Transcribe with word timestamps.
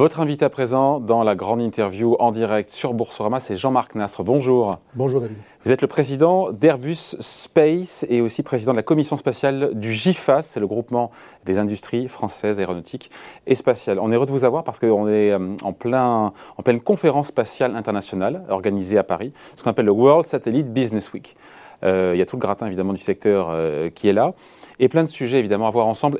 Votre 0.00 0.20
invité 0.20 0.46
à 0.46 0.48
présent 0.48 0.98
dans 0.98 1.22
la 1.22 1.34
grande 1.34 1.60
interview 1.60 2.16
en 2.20 2.30
direct 2.30 2.70
sur 2.70 2.94
Boursorama, 2.94 3.38
c'est 3.38 3.54
Jean-Marc 3.54 3.94
Nasre. 3.94 4.24
Bonjour. 4.24 4.70
Bonjour 4.94 5.20
David. 5.20 5.36
Vous 5.62 5.72
êtes 5.72 5.82
le 5.82 5.88
président 5.88 6.52
d'Airbus 6.52 7.16
Space 7.20 8.06
et 8.08 8.22
aussi 8.22 8.42
président 8.42 8.72
de 8.72 8.78
la 8.78 8.82
commission 8.82 9.18
spatiale 9.18 9.72
du 9.74 9.92
GIFAS, 9.92 10.40
c'est 10.40 10.58
le 10.58 10.66
groupement 10.66 11.10
des 11.44 11.58
industries 11.58 12.08
françaises 12.08 12.58
aéronautiques 12.58 13.10
et 13.46 13.54
spatiales. 13.54 13.98
On 13.98 14.10
est 14.10 14.14
heureux 14.14 14.24
de 14.24 14.30
vous 14.30 14.44
avoir 14.44 14.64
parce 14.64 14.78
qu'on 14.78 15.06
est 15.06 15.32
euh, 15.32 15.54
en, 15.62 15.74
plein, 15.74 16.32
en 16.56 16.62
pleine 16.62 16.80
conférence 16.80 17.26
spatiale 17.26 17.76
internationale 17.76 18.44
organisée 18.48 18.96
à 18.96 19.02
Paris, 19.04 19.34
ce 19.54 19.62
qu'on 19.62 19.68
appelle 19.68 19.84
le 19.84 19.92
World 19.92 20.26
Satellite 20.26 20.72
Business 20.72 21.12
Week. 21.12 21.36
Euh, 21.84 22.12
il 22.14 22.18
y 22.18 22.22
a 22.22 22.26
tout 22.26 22.36
le 22.36 22.40
gratin 22.40 22.66
évidemment 22.66 22.94
du 22.94 23.02
secteur 23.02 23.48
euh, 23.50 23.90
qui 23.90 24.08
est 24.08 24.14
là 24.14 24.32
et 24.78 24.88
plein 24.88 25.04
de 25.04 25.08
sujets 25.08 25.38
évidemment 25.38 25.66
à 25.66 25.70
voir 25.70 25.86
ensemble. 25.86 26.18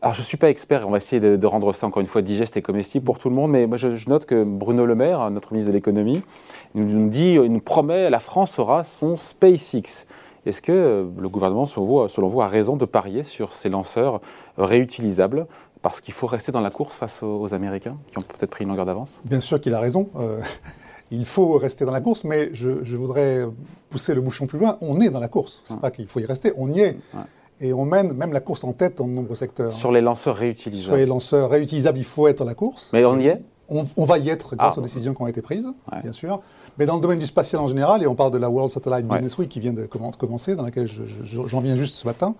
Alors, 0.00 0.14
je 0.14 0.20
ne 0.20 0.24
suis 0.24 0.36
pas 0.36 0.48
expert, 0.48 0.86
on 0.86 0.92
va 0.92 0.98
essayer 0.98 1.18
de, 1.20 1.46
rendre 1.46 1.72
ça 1.72 1.86
encore 1.86 2.00
une 2.00 2.06
fois 2.06 2.22
digeste 2.22 2.56
et 2.56 2.62
comestible 2.62 3.04
pour 3.04 3.18
tout 3.18 3.28
le 3.28 3.34
monde, 3.34 3.50
mais 3.50 3.66
moi 3.66 3.76
je, 3.76 3.88
note 4.08 4.26
que 4.26 4.44
Bruno 4.44 4.86
Le 4.86 4.94
Maire, 4.94 5.28
notre 5.30 5.52
ministre 5.52 5.72
de 5.72 5.76
l'économie, 5.76 6.22
nous, 6.76 7.08
dit, 7.08 7.32
il 7.32 7.52
nous 7.52 7.60
promet, 7.60 8.08
la 8.08 8.20
France 8.20 8.60
aura 8.60 8.84
son 8.84 9.16
SpaceX. 9.16 10.06
Est-ce 10.46 10.62
que 10.62 10.70
euh, 10.70 11.04
le 11.18 11.28
gouvernement, 11.28 11.66
selon 11.66 12.28
vous, 12.28 12.40
a 12.40 12.46
raison 12.46 12.76
de 12.76 12.84
parier 12.84 13.24
sur 13.24 13.52
ces 13.52 13.68
lanceurs 13.68 14.20
réutilisables? 14.56 15.46
Parce 15.82 16.00
qu'il 16.00 16.14
faut 16.14 16.28
rester 16.28 16.52
dans 16.52 16.60
la 16.60 16.70
course 16.70 16.96
face 16.96 17.22
aux, 17.24 17.52
Américains 17.52 17.96
qui 18.12 18.18
ont 18.18 18.22
peut-être 18.22 18.50
pris 18.50 18.64
une 18.64 18.70
longueur 18.70 18.86
d'avance? 18.86 19.20
Bien 19.24 19.40
sûr 19.40 19.60
qu'il 19.60 19.74
a 19.74 19.80
raison. 19.80 20.10
Euh, 20.16 20.40
il 21.10 21.24
faut 21.24 21.58
rester 21.58 21.84
dans 21.84 21.92
la 21.92 22.00
course, 22.00 22.22
mais 22.22 22.50
je, 22.52 22.96
voudrais 22.96 23.46
pousser 23.90 24.14
le 24.14 24.20
bouchon 24.20 24.46
plus 24.46 24.60
loin. 24.60 24.78
On 24.80 25.00
est 25.00 25.10
dans 25.10 25.20
la 25.20 25.28
course. 25.28 25.60
Ce 25.64 25.72
n'est 25.72 25.80
pas 25.80 25.90
qu'il 25.90 26.06
faut 26.06 26.20
y 26.20 26.24
rester, 26.24 26.52
on 26.56 26.70
y 26.70 26.80
est 26.80 26.96
et 27.60 27.72
on 27.72 27.84
mène 27.84 28.12
même 28.12 28.32
la 28.32 28.40
course 28.40 28.64
en 28.64 28.72
tête 28.72 28.98
dans 28.98 29.06
de 29.06 29.12
nombreux 29.12 29.34
secteurs. 29.34 29.72
Sur 29.72 29.92
les 29.92 30.00
lanceurs 30.00 30.36
réutilisables 30.36 30.84
Sur 30.84 30.96
les 30.96 31.06
lanceurs 31.06 31.50
réutilisables, 31.50 31.98
il 31.98 32.04
faut 32.04 32.28
être 32.28 32.38
dans 32.38 32.44
la 32.44 32.54
course. 32.54 32.90
Mais 32.92 33.04
on 33.04 33.18
y 33.18 33.26
est? 33.26 33.42
On, 33.70 34.04
va 34.06 34.16
y 34.16 34.30
être 34.30 34.56
grâce 34.56 34.74
ah. 34.76 34.80
aux 34.80 34.82
décisions 34.82 35.12
qui 35.12 35.20
ont 35.20 35.26
été 35.26 35.42
prises, 35.42 35.70
bien 36.02 36.14
sûr. 36.14 36.40
Mais 36.78 36.86
dans 36.86 36.94
le 36.94 37.02
domaine 37.02 37.18
du 37.18 37.26
spatial 37.26 37.60
en 37.60 37.68
général, 37.68 38.02
et 38.02 38.06
on 38.06 38.14
parle 38.14 38.30
de 38.30 38.38
la 38.38 38.48
World 38.48 38.70
Satellite 38.70 39.06
Business 39.06 39.36
Week 39.36 39.50
qui 39.50 39.60
vient 39.60 39.74
de 39.74 39.84
commencer, 39.84 40.54
dans 40.54 40.62
laquelle 40.62 40.86
j'en 40.86 41.60
viens 41.60 41.76
juste 41.76 41.96
ce 41.96 42.06
matin, 42.06 42.34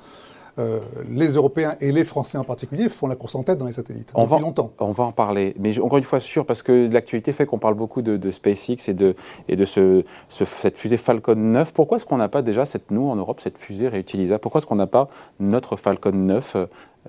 euh, 0.58 0.80
les 1.10 1.34
Européens 1.34 1.76
et 1.80 1.92
les 1.92 2.04
Français 2.04 2.38
en 2.38 2.44
particulier 2.44 2.88
font 2.88 3.06
la 3.06 3.16
course 3.16 3.34
en 3.34 3.42
tête 3.42 3.58
dans 3.58 3.66
les 3.66 3.72
satellites 3.72 4.12
on 4.14 4.24
depuis 4.24 4.34
va, 4.34 4.40
longtemps. 4.40 4.72
On 4.78 4.90
va 4.90 5.04
en 5.04 5.12
parler, 5.12 5.54
mais 5.58 5.78
encore 5.78 5.98
une 5.98 6.04
fois 6.04 6.20
sûr, 6.20 6.46
parce 6.46 6.62
que 6.62 6.88
l'actualité 6.92 7.32
fait 7.32 7.46
qu'on 7.46 7.58
parle 7.58 7.74
beaucoup 7.74 8.02
de, 8.02 8.30
SpaceX 8.30 8.88
et 8.88 8.94
de, 8.94 9.14
et 9.48 9.56
de 9.56 9.64
ce, 9.64 10.04
cette 10.28 10.78
fusée 10.78 10.96
Falcon 10.96 11.36
9. 11.36 11.72
Pourquoi 11.72 11.98
est-ce 11.98 12.06
qu'on 12.06 12.16
n'a 12.16 12.28
pas 12.28 12.42
déjà, 12.42 12.64
cette, 12.64 12.90
nous 12.90 13.08
en 13.08 13.16
Europe, 13.16 13.40
cette 13.40 13.58
fusée 13.58 13.88
réutilisable? 13.88 14.40
Pourquoi 14.40 14.58
est-ce 14.58 14.66
qu'on 14.66 14.76
n'a 14.76 14.86
pas 14.86 15.08
notre 15.40 15.76
Falcon 15.76 16.12
9 16.12 16.56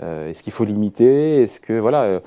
euh, 0.01 0.29
Est-ce 0.29 0.43
qu'il 0.43 0.53
faut 0.53 0.65
limiter? 0.65 1.43
Est-ce 1.43 1.59
que 1.59 1.73
voilà 1.79 2.21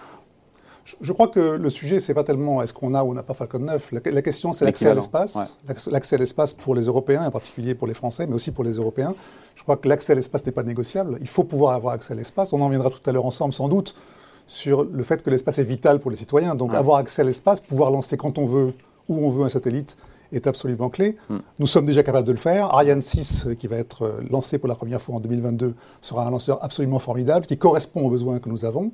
euh, 0.83 0.97
je, 1.01 1.13
crois 1.13 1.29
que 1.29 1.41
le 1.41 1.71
sujet, 1.71 2.01
c'est 2.01 2.15
pas 2.15 2.25
tellement 2.25 2.63
est-ce 2.63 2.75
qu'on 2.75 2.95
a 2.95 3.03
ou 3.03 3.11
on 3.11 3.15
n'a 3.15 3.23
pas 3.23 3.35
Falcon 3.35 3.59
9. 3.61 3.93
La, 3.93 4.23
question, 4.23 4.53
c'est 4.53 4.65
l'accès 4.65 4.89
à 4.89 4.95
l'espace. 4.95 5.57
L'accès 5.91 6.17
à 6.17 6.19
l'espace 6.19 6.53
pour 6.53 6.75
les 6.75 6.83
Européens, 6.85 7.25
en 7.25 7.31
particulier 7.31 7.75
pour 7.75 7.87
les 7.87 7.95
Français, 7.95 8.27
mais 8.27 8.35
aussi 8.35 8.51
pour 8.51 8.65
les 8.65 8.73
Européens. 8.73 9.15
Je 9.55 9.63
crois 9.63 9.77
que 9.77 9.89
l'accès 9.89 10.13
à 10.13 10.17
l'espace 10.17 10.45
n'est 10.47 10.53
pas 10.53 10.63
négociable. 10.63 11.19
Il 11.21 11.29
faut 11.29 11.45
pouvoir 11.45 11.75
avoir 11.75 11.95
accès 11.95 12.13
à 12.13 12.17
l'espace. 12.17 12.53
On 12.53 12.61
en 12.61 12.69
viendra 12.69 12.91
tout 12.91 13.09
à 13.09 13.13
l'heure 13.13 13.27
ensemble, 13.27 13.53
sans 13.53 13.69
doute, 13.69 13.95
sur 14.47 14.85
le 14.85 15.03
fait 15.03 15.23
que 15.23 15.31
l'espace 15.31 15.59
est 15.59 15.65
vital 15.65 16.01
pour 16.01 16.11
les 16.11 16.17
citoyens. 16.17 16.55
Donc, 16.55 16.75
avoir 16.75 16.99
accès 16.99 17.23
à 17.23 17.25
l'espace, 17.25 17.61
pouvoir 17.61 17.91
lancer 17.91 18.17
quand 18.17 18.39
on 18.39 18.47
veut, 18.47 18.75
où 19.09 19.25
on 19.25 19.31
veut 19.31 19.45
un 19.45 19.49
satellite, 19.49 19.97
est 20.33 20.47
absolument 20.47 20.89
clé. 20.89 21.17
Hmm. 21.29 21.39
Nous 21.59 21.67
sommes 21.67 21.87
déjà 21.87 22.03
capables 22.03 22.27
de 22.27 22.33
le 22.33 22.39
faire. 22.39 22.75
Ariane 22.75 23.03
6, 23.03 23.49
qui 23.59 23.67
va 23.67 23.77
être 23.77 24.03
euh, 24.03 24.21
lancé 24.31 24.59
pour 24.59 24.69
la 24.69 24.75
première 24.75 25.01
fois 25.01 25.17
en 25.17 25.21
2022, 25.21 25.75
sera 26.01 26.27
un 26.27 26.31
lanceur 26.31 26.65
absolument 26.65 26.99
formidable, 26.99 27.47
qui 27.47 27.59
correspond 27.59 28.07
aux 28.07 28.11
besoins 28.11 28.39
que 28.39 28.49
nous 28.49 28.65
avons. 28.65 28.93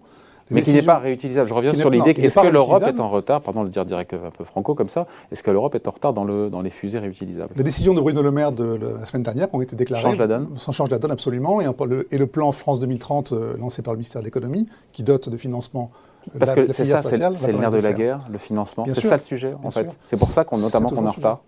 Mais 0.51 0.63
qui 0.63 0.73
n'est 0.73 0.83
pas 0.83 0.99
réutilisable. 0.99 1.49
Je 1.49 1.55
reviens 1.55 1.75
sur 1.75 1.91
l'idée 1.91 2.15
qu'est-ce 2.15 2.39
que 2.39 2.47
l'Europe 2.47 2.83
est 2.83 3.01
en 3.01 3.09
retard, 3.09 3.41
pardon 3.41 3.61
de 3.61 3.67
le 3.67 3.71
dire 3.71 3.85
direct 3.85 4.15
un 4.15 4.31
peu 4.31 4.45
franco 4.45 4.75
comme 4.75 4.89
ça, 4.89 5.07
est-ce 5.33 5.43
que 5.43 5.51
l'Europe 5.51 5.75
est 5.75 5.87
en 5.87 5.91
retard 5.91 6.13
dans, 6.13 6.25
le, 6.25 6.51
dans 6.51 6.63
les 6.63 6.71
fusées 6.71 6.99
réutilisables? 6.99 7.53
Les 7.57 7.65
décisions 7.65 7.95
de 7.95 8.01
Bruno 8.01 8.23
Le 8.23 8.31
Maire 8.31 8.53
de, 8.53 8.79
la 8.99 9.07
semaine 9.07 9.23
dernière 9.23 9.51
qui 9.51 9.57
ont 9.57 9.63
été 9.63 9.77
déclarées. 9.77 10.03
Change 10.03 10.19
la 10.19 10.27
donne 10.27 10.49
Ça 10.57 10.73
change 10.73 10.91
la 10.91 10.99
donne 10.99 11.11
absolument. 11.11 11.61
Et, 11.61 11.67
le, 11.87 12.09
et 12.11 12.19
le 12.19 12.27
plan 12.27 12.53
France 12.53 12.81
2030 12.81 13.33
euh, 13.33 13.57
lancé 13.59 13.83
par 13.83 13.93
le 13.93 13.99
ministère 13.99 14.21
de 14.21 14.25
l'économie 14.25 14.67
qui 14.93 15.03
dote 15.03 15.29
de 15.29 15.37
financement 15.37 15.91
euh, 16.35 16.39
parce 16.39 16.53
que 16.53 16.73
c'est 16.73 16.85
ça, 16.85 17.03
c'est 17.03 17.53
le 17.53 17.59
nerf 17.59 17.71
de 17.71 17.79
la 17.79 17.93
guerre, 17.93 18.25
le 18.31 18.39
financement. 18.39 18.85
C'est 18.87 19.01
ça 19.01 19.17
le 19.17 19.23
sujet, 19.23 19.55
en 19.63 19.71
fait. 19.71 19.97
C'est 20.07 20.19
pour 20.19 20.29
ça 20.29 20.45
qu'on, 20.45 20.59
notamment 20.59 20.89
qu'on 20.89 21.05
est 21.05 21.09
en 21.09 21.13
retard. 21.13 21.41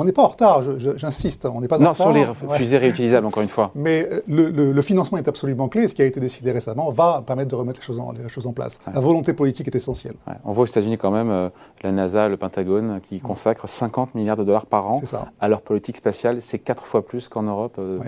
On 0.00 0.04
n'est 0.04 0.12
pas 0.12 0.22
en 0.22 0.28
retard, 0.28 0.62
j'insiste, 0.96 1.44
on 1.44 1.60
n'est 1.60 1.68
pas 1.68 1.76
en 1.76 1.90
retard. 1.90 2.08
Non, 2.08 2.14
sur 2.14 2.50
les 2.50 2.56
fusées 2.56 2.78
réutilisables, 2.78 3.26
encore 3.26 3.42
une 3.42 3.50
fois. 3.50 3.70
Mais 3.74 4.08
euh, 4.10 4.22
le, 4.26 4.80
financement 4.80 5.18
est 5.18 5.28
absolument 5.28 5.68
clé. 5.68 5.88
Ce 5.88 5.94
qui 5.94 6.00
a 6.00 6.06
été 6.06 6.20
décidé 6.20 6.52
récemment 6.52 6.88
va 6.88 7.22
permettre 7.26 7.50
de 7.50 7.54
remettre 7.54 7.80
les 7.80 7.84
choses 7.84 8.00
en, 8.00 8.12
les 8.12 8.26
choses 8.30 8.46
en 8.46 8.54
place. 8.54 8.78
La 8.94 9.00
volonté 9.00 9.34
politique 9.34 9.68
est 9.68 9.74
essentielle. 9.74 10.14
On 10.46 10.52
voit 10.52 10.62
aux 10.62 10.66
États-Unis 10.66 10.96
quand 10.96 11.10
même 11.10 11.28
euh, 11.28 11.50
la 11.82 11.92
NASA, 11.92 12.28
le 12.28 12.38
Pentagone, 12.38 13.02
qui 13.02 13.20
consacrent 13.20 13.68
50 13.68 14.14
milliards 14.14 14.38
de 14.38 14.44
dollars 14.44 14.64
par 14.64 14.90
an 14.90 15.02
à 15.38 15.48
leur 15.48 15.60
politique 15.60 15.98
spatiale. 15.98 16.40
C'est 16.40 16.60
quatre 16.60 16.86
fois 16.86 17.04
plus 17.04 17.28
qu'en 17.28 17.42
Europe. 17.42 17.74
Euh, 17.78 17.98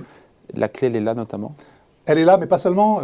la 0.54 0.68
clé, 0.68 0.86
elle 0.86 0.96
est 0.96 1.00
là 1.00 1.12
notamment 1.12 1.54
elle 2.04 2.18
est 2.18 2.24
là, 2.24 2.36
mais 2.36 2.46
pas 2.48 2.58
seulement. 2.58 3.00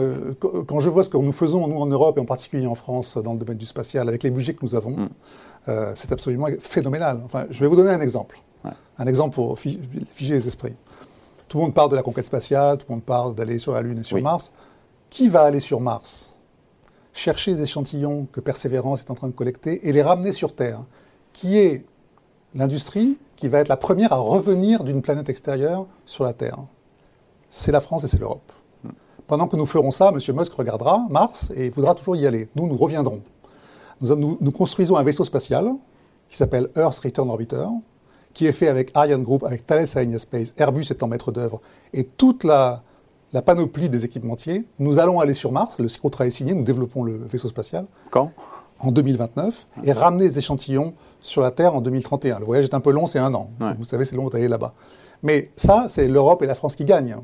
quand 0.66 0.81
je 0.81 0.91
vois 0.91 1.05
ce 1.05 1.09
que 1.09 1.16
nous 1.16 1.31
faisons, 1.31 1.69
nous, 1.69 1.78
en 1.78 1.87
Europe, 1.87 2.19
et 2.19 2.20
en 2.20 2.25
particulier 2.25 2.66
en 2.66 2.75
France, 2.75 3.16
dans 3.16 3.34
le 3.34 3.38
domaine 3.38 3.56
du 3.56 3.65
spatial, 3.65 4.09
avec 4.09 4.25
les 4.25 4.31
budgets 4.31 4.55
que 4.55 4.65
nous 4.65 4.75
avons, 4.75 4.91
mm. 4.91 5.70
c'est 5.94 6.10
absolument 6.10 6.49
phénoménal. 6.59 7.20
Enfin, 7.25 7.44
je 7.49 7.60
vais 7.60 7.69
vous 7.69 7.76
donner 7.76 7.91
un 7.91 8.00
exemple. 8.00 8.41
Un 8.64 9.06
exemple 9.06 9.34
pour 9.34 9.58
figer 9.58 10.34
les 10.34 10.46
esprits. 10.46 10.74
Tout 11.46 11.58
le 11.58 11.64
monde 11.64 11.74
parle 11.74 11.91
de 11.91 11.96
la 11.96 12.02
conquête 12.02 12.24
spatiale, 12.24 12.78
tout 12.78 12.86
le 12.88 12.96
monde 12.96 13.04
parle 13.04 13.34
d'aller 13.34 13.58
sur 13.58 13.72
la 13.72 13.80
Lune 13.80 14.00
et 14.00 14.02
sur 14.02 14.20
Mars. 14.20 14.50
Qui 15.08 15.28
va 15.28 15.42
aller 15.42 15.60
sur 15.60 15.80
Mars? 15.80 16.34
Chercher 17.14 17.52
les 17.52 17.62
échantillons 17.62 18.26
que 18.30 18.41
Persévérance 18.41 19.00
est 19.00 19.10
en 19.10 19.14
train 19.14 19.28
de 19.28 19.32
collecter 19.32 19.88
et 19.88 19.92
les 19.92 20.02
ramener 20.02 20.32
sur 20.32 20.54
Terre. 20.54 20.80
Qui 21.32 21.56
est 21.58 21.84
l'industrie 22.54 23.19
qui 23.36 23.48
va 23.48 23.58
être 23.60 23.69
la 23.69 23.76
première 23.76 24.12
à 24.12 24.19
revenir 24.19 24.84
d'une 24.84 25.00
planète 25.00 25.28
extérieure 25.28 25.86
sur 26.04 26.25
la 26.25 26.32
Terre? 26.32 26.58
C'est 27.50 27.72
la 27.72 27.80
France 27.80 28.04
et 28.04 28.08
c'est 28.08 28.19
l'Europe. 28.19 28.52
Pendant 29.26 29.46
que 29.46 29.56
nous 29.56 29.66
ferons 29.66 29.90
ça, 29.90 30.10
M. 30.10 30.36
Musk 30.36 30.52
regardera 30.52 31.06
Mars 31.08 31.50
et 31.54 31.70
voudra 31.70 31.94
toujours 31.94 32.16
y 32.16 32.26
aller. 32.26 32.48
Nous, 32.56 32.66
nous 32.66 32.76
reviendrons. 32.76 33.22
Nous, 34.00 34.38
nous 34.40 34.52
construisons 34.52 34.96
un 34.96 35.02
vaisseau 35.02 35.25
spatial 35.25 35.72
qui 36.28 36.36
s'appelle 36.36 36.69
Earth 36.76 36.98
Return 36.98 37.28
Orbiter, 37.30 37.66
qui 38.34 38.47
est 38.47 38.53
fait 38.53 38.69
avec 38.69 38.91
Ariane 38.94 39.22
Group, 39.22 39.44
avec 39.44 39.66
Thales 39.66 39.87
Alenia 39.94 40.19
Space, 40.19 40.55
Airbus 40.56 40.87
étant 40.91 41.09
maître 41.09 41.33
d'œuvre, 41.33 41.61
et 41.93 42.05
toute 42.05 42.44
la, 42.44 42.83
la, 43.33 43.43
panoplie 43.43 43.89
des 43.89 44.05
équipementiers, 44.05 44.65
nous 44.78 44.99
allons 44.99 45.21
aller 45.21 45.34
sur 45.34 45.53
Mars, 45.53 45.78
le 45.78 45.89
contrat 46.00 46.27
est 46.27 46.31
signé, 46.31 46.55
nous 46.55 46.65
développons 46.65 47.05
le 47.05 47.17
vaisseau 47.17 47.49
spatial. 47.49 47.87
Quand? 48.11 48.31
En 48.81 48.93
2029, 48.93 49.67
et 49.83 49.93
ramener 49.93 50.28
des 50.28 50.38
échantillons 50.38 50.93
sur 51.21 51.43
la 51.43 51.50
Terre 51.50 51.75
en 51.75 51.81
2031. 51.81 52.38
Le 52.38 52.44
voyage 52.44 52.67
est 52.67 52.75
un 52.75 52.81
peu 52.81 52.93
long, 52.93 53.06
c'est 53.06 53.19
un 53.19 53.34
an. 53.34 53.50
Vous 53.78 53.84
savez, 53.84 54.05
c'est 54.05 54.15
long 54.15 54.28
d'aller 54.28 54.47
là-bas. 54.47 54.72
Mais 55.22 55.50
ça, 55.56 55.87
c'est 55.88 56.06
l'Europe 56.06 56.43
et 56.43 56.47
la 56.47 56.55
France 56.55 56.77
qui 56.77 56.84
gagnent. 56.84 57.17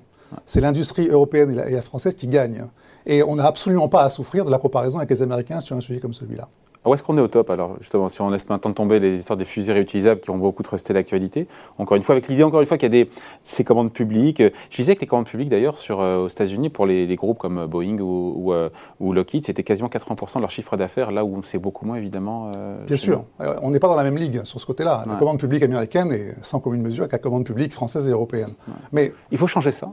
C'est 0.47 0.61
l'industrie 0.61 1.09
européenne 1.09 1.51
et 1.53 1.71
la, 1.71 1.83
française 1.83 2.15
qui 2.15 2.27
gagnent. 2.27 2.65
Et 3.07 3.23
on 3.23 3.37
n'a 3.37 3.47
absolument 3.47 3.89
pas 3.89 4.03
à 4.03 4.09
souffrir 4.09 4.45
de 4.45 4.51
la 4.51 4.59
comparaison 4.59 4.99
avec 4.99 5.11
les 5.11 5.23
Américains 5.23 5.61
sur 5.61 5.77
un 5.77 5.81
sujet 5.81 6.01
comme 6.01 6.15
celui-là. 6.15 6.49
Où 6.85 6.93
est-ce 6.93 7.03
qu'on 7.03 7.17
est 7.17 7.21
au 7.21 7.29
top 7.29 7.51
alors 7.51 7.77
justement 7.81 8.09
si 8.09 8.21
on 8.21 8.31
laisse 8.31 8.49
maintenant 8.49 8.73
tomber 8.73 9.01
les 9.01 9.19
histoires 9.19 9.37
des 9.37 9.45
fusées 9.45 9.73
réutilisables 9.73 10.21
qui 10.21 10.31
ont 10.31 10.37
beaucoup 10.37 10.63
resté 10.71 10.93
d'actualité 10.93 11.47
Encore 11.79 11.97
une 11.97 12.03
fois 12.03 12.15
avec 12.15 12.29
l'idée 12.29 12.43
encore 12.43 12.61
une 12.61 12.67
fois 12.67 12.77
qu'il 12.77 12.93
y 12.93 13.01
a 13.01 13.05
des 13.05 13.11
ces 13.43 13.65
commandes 13.65 13.93
publiques. 13.93 14.43
Je 14.71 14.77
disais 14.77 14.95
que 14.95 15.01
les 15.01 15.07
commandes 15.07 15.27
publiques 15.27 15.49
d'ailleurs 15.49 15.79
sur 15.79 16.01
euh, 16.01 16.25
aux 16.25 16.29
États-Unis 16.29 16.69
pour 16.69 16.87
les, 16.87 17.15
groupes 17.17 17.39
comme 17.39 17.67
Boeing 17.67 17.99
ou, 18.01 18.53
euh, 18.53 18.69
ou, 19.01 19.13
Lockheed 19.13 19.47
c'était 19.47 19.63
quasiment 19.63 19.89
80% 19.89 20.37
de 20.37 20.41
leur 20.41 20.51
chiffre 20.51 20.77
d'affaires 20.77 21.11
là 21.11 21.25
où 21.25 21.43
c'est 21.45 21.59
beaucoup 21.59 21.87
moins 21.87 21.97
évidemment. 21.97 22.53
Euh, 22.57 22.85
Bien 22.87 22.97
sûr, 22.97 23.25
on 23.63 23.71
n'est 23.71 23.81
pas 23.81 23.89
dans 23.89 23.97
la 23.97 24.05
même 24.05 24.19
ligue 24.19 24.43
sur 24.45 24.61
ce 24.61 24.67
côté-là. 24.67 25.05
La 25.07 25.17
commande 25.17 25.39
publique 25.39 25.63
américaine 25.63 26.13
est 26.13 26.35
sans 26.43 26.61
commune 26.61 26.83
mesure 26.83 27.03
avec 27.03 27.13
la 27.13 27.19
commande 27.19 27.45
publique 27.45 27.73
française 27.73 28.09
et 28.09 28.13
européenne. 28.13 28.51
Mais 28.93 29.13
il 29.31 29.39
faut 29.39 29.47
changer 29.47 29.73
ça. 29.73 29.93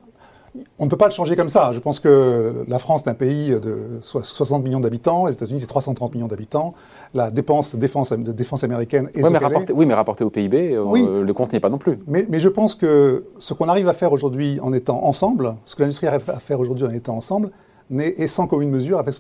On 0.79 0.85
ne 0.85 0.89
peut 0.89 0.97
pas 0.97 1.05
le 1.05 1.13
changer 1.13 1.35
comme 1.35 1.49
ça. 1.49 1.71
Je 1.71 1.79
pense 1.79 1.99
que 1.99 2.65
la 2.67 2.79
France 2.79 3.03
est 3.05 3.09
un 3.09 3.13
pays 3.13 3.49
de 3.51 4.01
60 4.03 4.63
millions 4.63 4.79
d'habitants, 4.79 5.25
les 5.25 5.33
États-Unis 5.33 5.59
c'est 5.59 5.67
330 5.67 6.13
millions 6.13 6.27
d'habitants. 6.27 6.73
La 7.13 7.31
dépense 7.31 7.75
défense, 7.75 8.11
de 8.11 8.31
défense 8.31 8.63
américaine 8.63 9.09
est, 9.15 9.23
oui, 9.23 9.29
mais 9.31 9.37
rapporté, 9.37 9.73
oui, 9.73 9.85
mais 9.85 9.93
rapporté 9.93 10.23
au 10.23 10.29
PIB, 10.29 10.73
euh, 10.73 11.23
le 11.23 11.33
compte 11.33 11.51
n'y 11.51 11.57
est 11.57 11.61
pas 11.61 11.69
non 11.69 11.77
plus. 11.77 11.99
Mais, 12.07 12.25
mais 12.29 12.39
je 12.39 12.49
pense 12.49 12.75
que 12.75 13.25
ce 13.37 13.53
qu'on 13.53 13.69
arrive 13.69 13.87
à 13.87 13.93
faire 13.93 14.11
aujourd'hui 14.11 14.59
en 14.61 14.73
étant 14.73 15.03
ensemble, 15.05 15.55
ce 15.65 15.75
que 15.75 15.83
l'industrie 15.83 16.07
arrive 16.07 16.29
à 16.29 16.39
faire 16.39 16.59
aujourd'hui 16.59 16.85
en 16.85 16.91
étant 16.91 17.15
ensemble, 17.15 17.51
et 17.99 18.27
sans 18.27 18.47
commune 18.47 18.69
mesure 18.69 18.99
avec, 18.99 19.15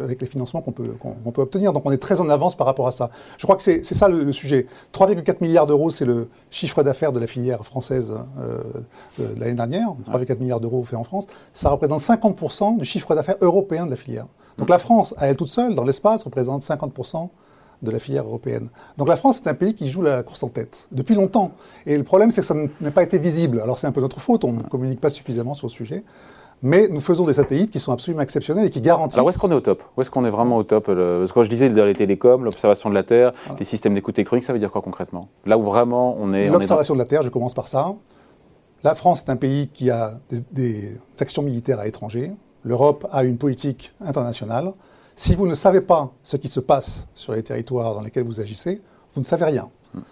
avec, 0.00 0.20
les 0.20 0.26
financements 0.26 0.62
qu'on 0.62 0.72
peut, 0.72 0.94
peut, 1.34 1.42
obtenir. 1.42 1.72
Donc 1.72 1.84
on 1.84 1.92
est 1.92 1.98
très 1.98 2.20
en 2.20 2.28
avance 2.28 2.56
par 2.56 2.66
rapport 2.66 2.86
à 2.86 2.90
ça. 2.90 3.10
Je 3.36 3.44
crois 3.44 3.56
que 3.56 3.62
c'est 3.62 3.82
ça 3.82 4.08
le, 4.08 4.32
sujet. 4.32 4.66
3,4 4.92 5.36
milliards 5.40 5.66
d'euros, 5.66 5.90
c'est 5.90 6.04
le 6.04 6.28
chiffre 6.50 6.82
d'affaires 6.82 7.12
de 7.12 7.20
la 7.20 7.26
filière 7.26 7.64
française 7.64 8.14
euh, 8.40 8.62
de 9.18 9.40
l'année 9.40 9.54
dernière. 9.54 9.88
3,4 10.10 10.38
milliards 10.38 10.60
d'euros 10.60 10.82
fait 10.84 10.96
en 10.96 11.04
France. 11.04 11.26
Ça 11.52 11.70
représente 11.70 12.00
50% 12.00 12.78
du 12.78 12.84
chiffre 12.84 13.14
d'affaires 13.14 13.36
européen 13.40 13.86
de 13.86 13.90
la 13.90 13.96
filière. 13.96 14.26
Donc 14.56 14.70
la 14.70 14.78
France, 14.78 15.14
à 15.18 15.28
elle 15.28 15.36
toute 15.36 15.48
seule, 15.48 15.74
dans 15.74 15.84
l'espace, 15.84 16.24
représente 16.24 16.62
50% 16.62 17.28
de 17.82 17.90
la 17.90 17.98
filière 17.98 18.24
européenne. 18.24 18.68
Donc 18.96 19.08
la 19.08 19.16
France 19.16 19.40
est 19.44 19.48
un 19.48 19.54
pays 19.54 19.74
qui 19.74 19.88
joue 19.88 20.02
la 20.02 20.22
course 20.22 20.42
en 20.42 20.48
tête 20.48 20.88
depuis 20.90 21.14
longtemps. 21.14 21.52
Et 21.86 21.96
le 21.96 22.02
problème, 22.04 22.30
c'est 22.30 22.40
que 22.40 22.46
ça 22.46 22.56
n'a 22.80 22.90
pas 22.90 23.02
été 23.02 23.18
visible. 23.18 23.60
Alors 23.60 23.78
c'est 23.78 23.86
un 23.86 23.92
peu 23.92 24.00
notre 24.00 24.20
faute, 24.20 24.44
on 24.44 24.52
ne 24.52 24.62
communique 24.62 25.00
pas 25.00 25.10
suffisamment 25.10 25.54
sur 25.54 25.68
le 25.68 25.72
sujet. 25.72 26.02
Mais 26.62 26.88
nous 26.88 27.00
faisons 27.00 27.24
des 27.24 27.34
satellites 27.34 27.70
qui 27.70 27.78
sont 27.78 27.92
absolument 27.92 28.22
exceptionnels 28.22 28.66
et 28.66 28.70
qui 28.70 28.80
garantissent. 28.80 29.16
Alors 29.16 29.26
où 29.26 29.30
est-ce 29.30 29.38
qu'on 29.38 29.50
est 29.50 29.54
au 29.54 29.60
top? 29.60 29.82
Où 29.96 30.00
est-ce 30.00 30.10
qu'on 30.10 30.24
est 30.24 30.30
vraiment 30.30 30.56
au 30.56 30.62
top 30.62 30.86
Parce 30.86 30.96
que 30.96 31.32
quand 31.32 31.42
je 31.42 31.48
disais 31.48 31.68
dans 31.68 31.84
les 31.84 31.94
télécoms, 31.94 32.42
l'observation 32.42 32.90
de 32.90 32.94
la 32.94 33.02
Terre, 33.02 33.32
les 33.58 33.64
systèmes 33.64 33.94
d'écoute 33.94 34.18
électronique, 34.18 34.44
ça 34.44 34.52
veut 34.52 34.58
dire 34.58 34.70
quoi 34.70 34.82
concrètement? 34.82 35.28
Là 35.46 35.58
où 35.58 35.62
vraiment 35.62 36.16
on 36.18 36.32
est. 36.32 36.48
L'observation 36.48 36.94
de 36.94 36.98
la 36.98 37.04
Terre, 37.06 37.22
je 37.22 37.28
commence 37.28 37.54
par 37.54 37.68
ça. 37.68 37.94
La 38.84 38.94
France 38.94 39.24
est 39.26 39.30
un 39.30 39.36
pays 39.36 39.68
qui 39.68 39.90
a 39.90 40.20
des, 40.28 40.40
des 40.52 41.00
actions 41.20 41.42
militaires 41.42 41.80
à 41.80 41.84
l'étranger. 41.84 42.32
L'Europe 42.62 43.08
a 43.10 43.24
une 43.24 43.36
politique 43.36 43.92
internationale. 44.00 44.72
Si 45.16 45.34
vous 45.34 45.48
ne 45.48 45.56
savez 45.56 45.80
pas 45.80 46.12
ce 46.22 46.36
qui 46.36 46.46
se 46.46 46.60
passe 46.60 47.08
sur 47.14 47.32
les 47.32 47.42
territoires 47.42 47.94
dans 47.94 48.02
lesquels 48.02 48.22
vous 48.24 48.40
agissez, 48.40 48.80
vous 49.14 49.20
ne 49.20 49.24
savez 49.26 49.46
rien. 49.46 49.68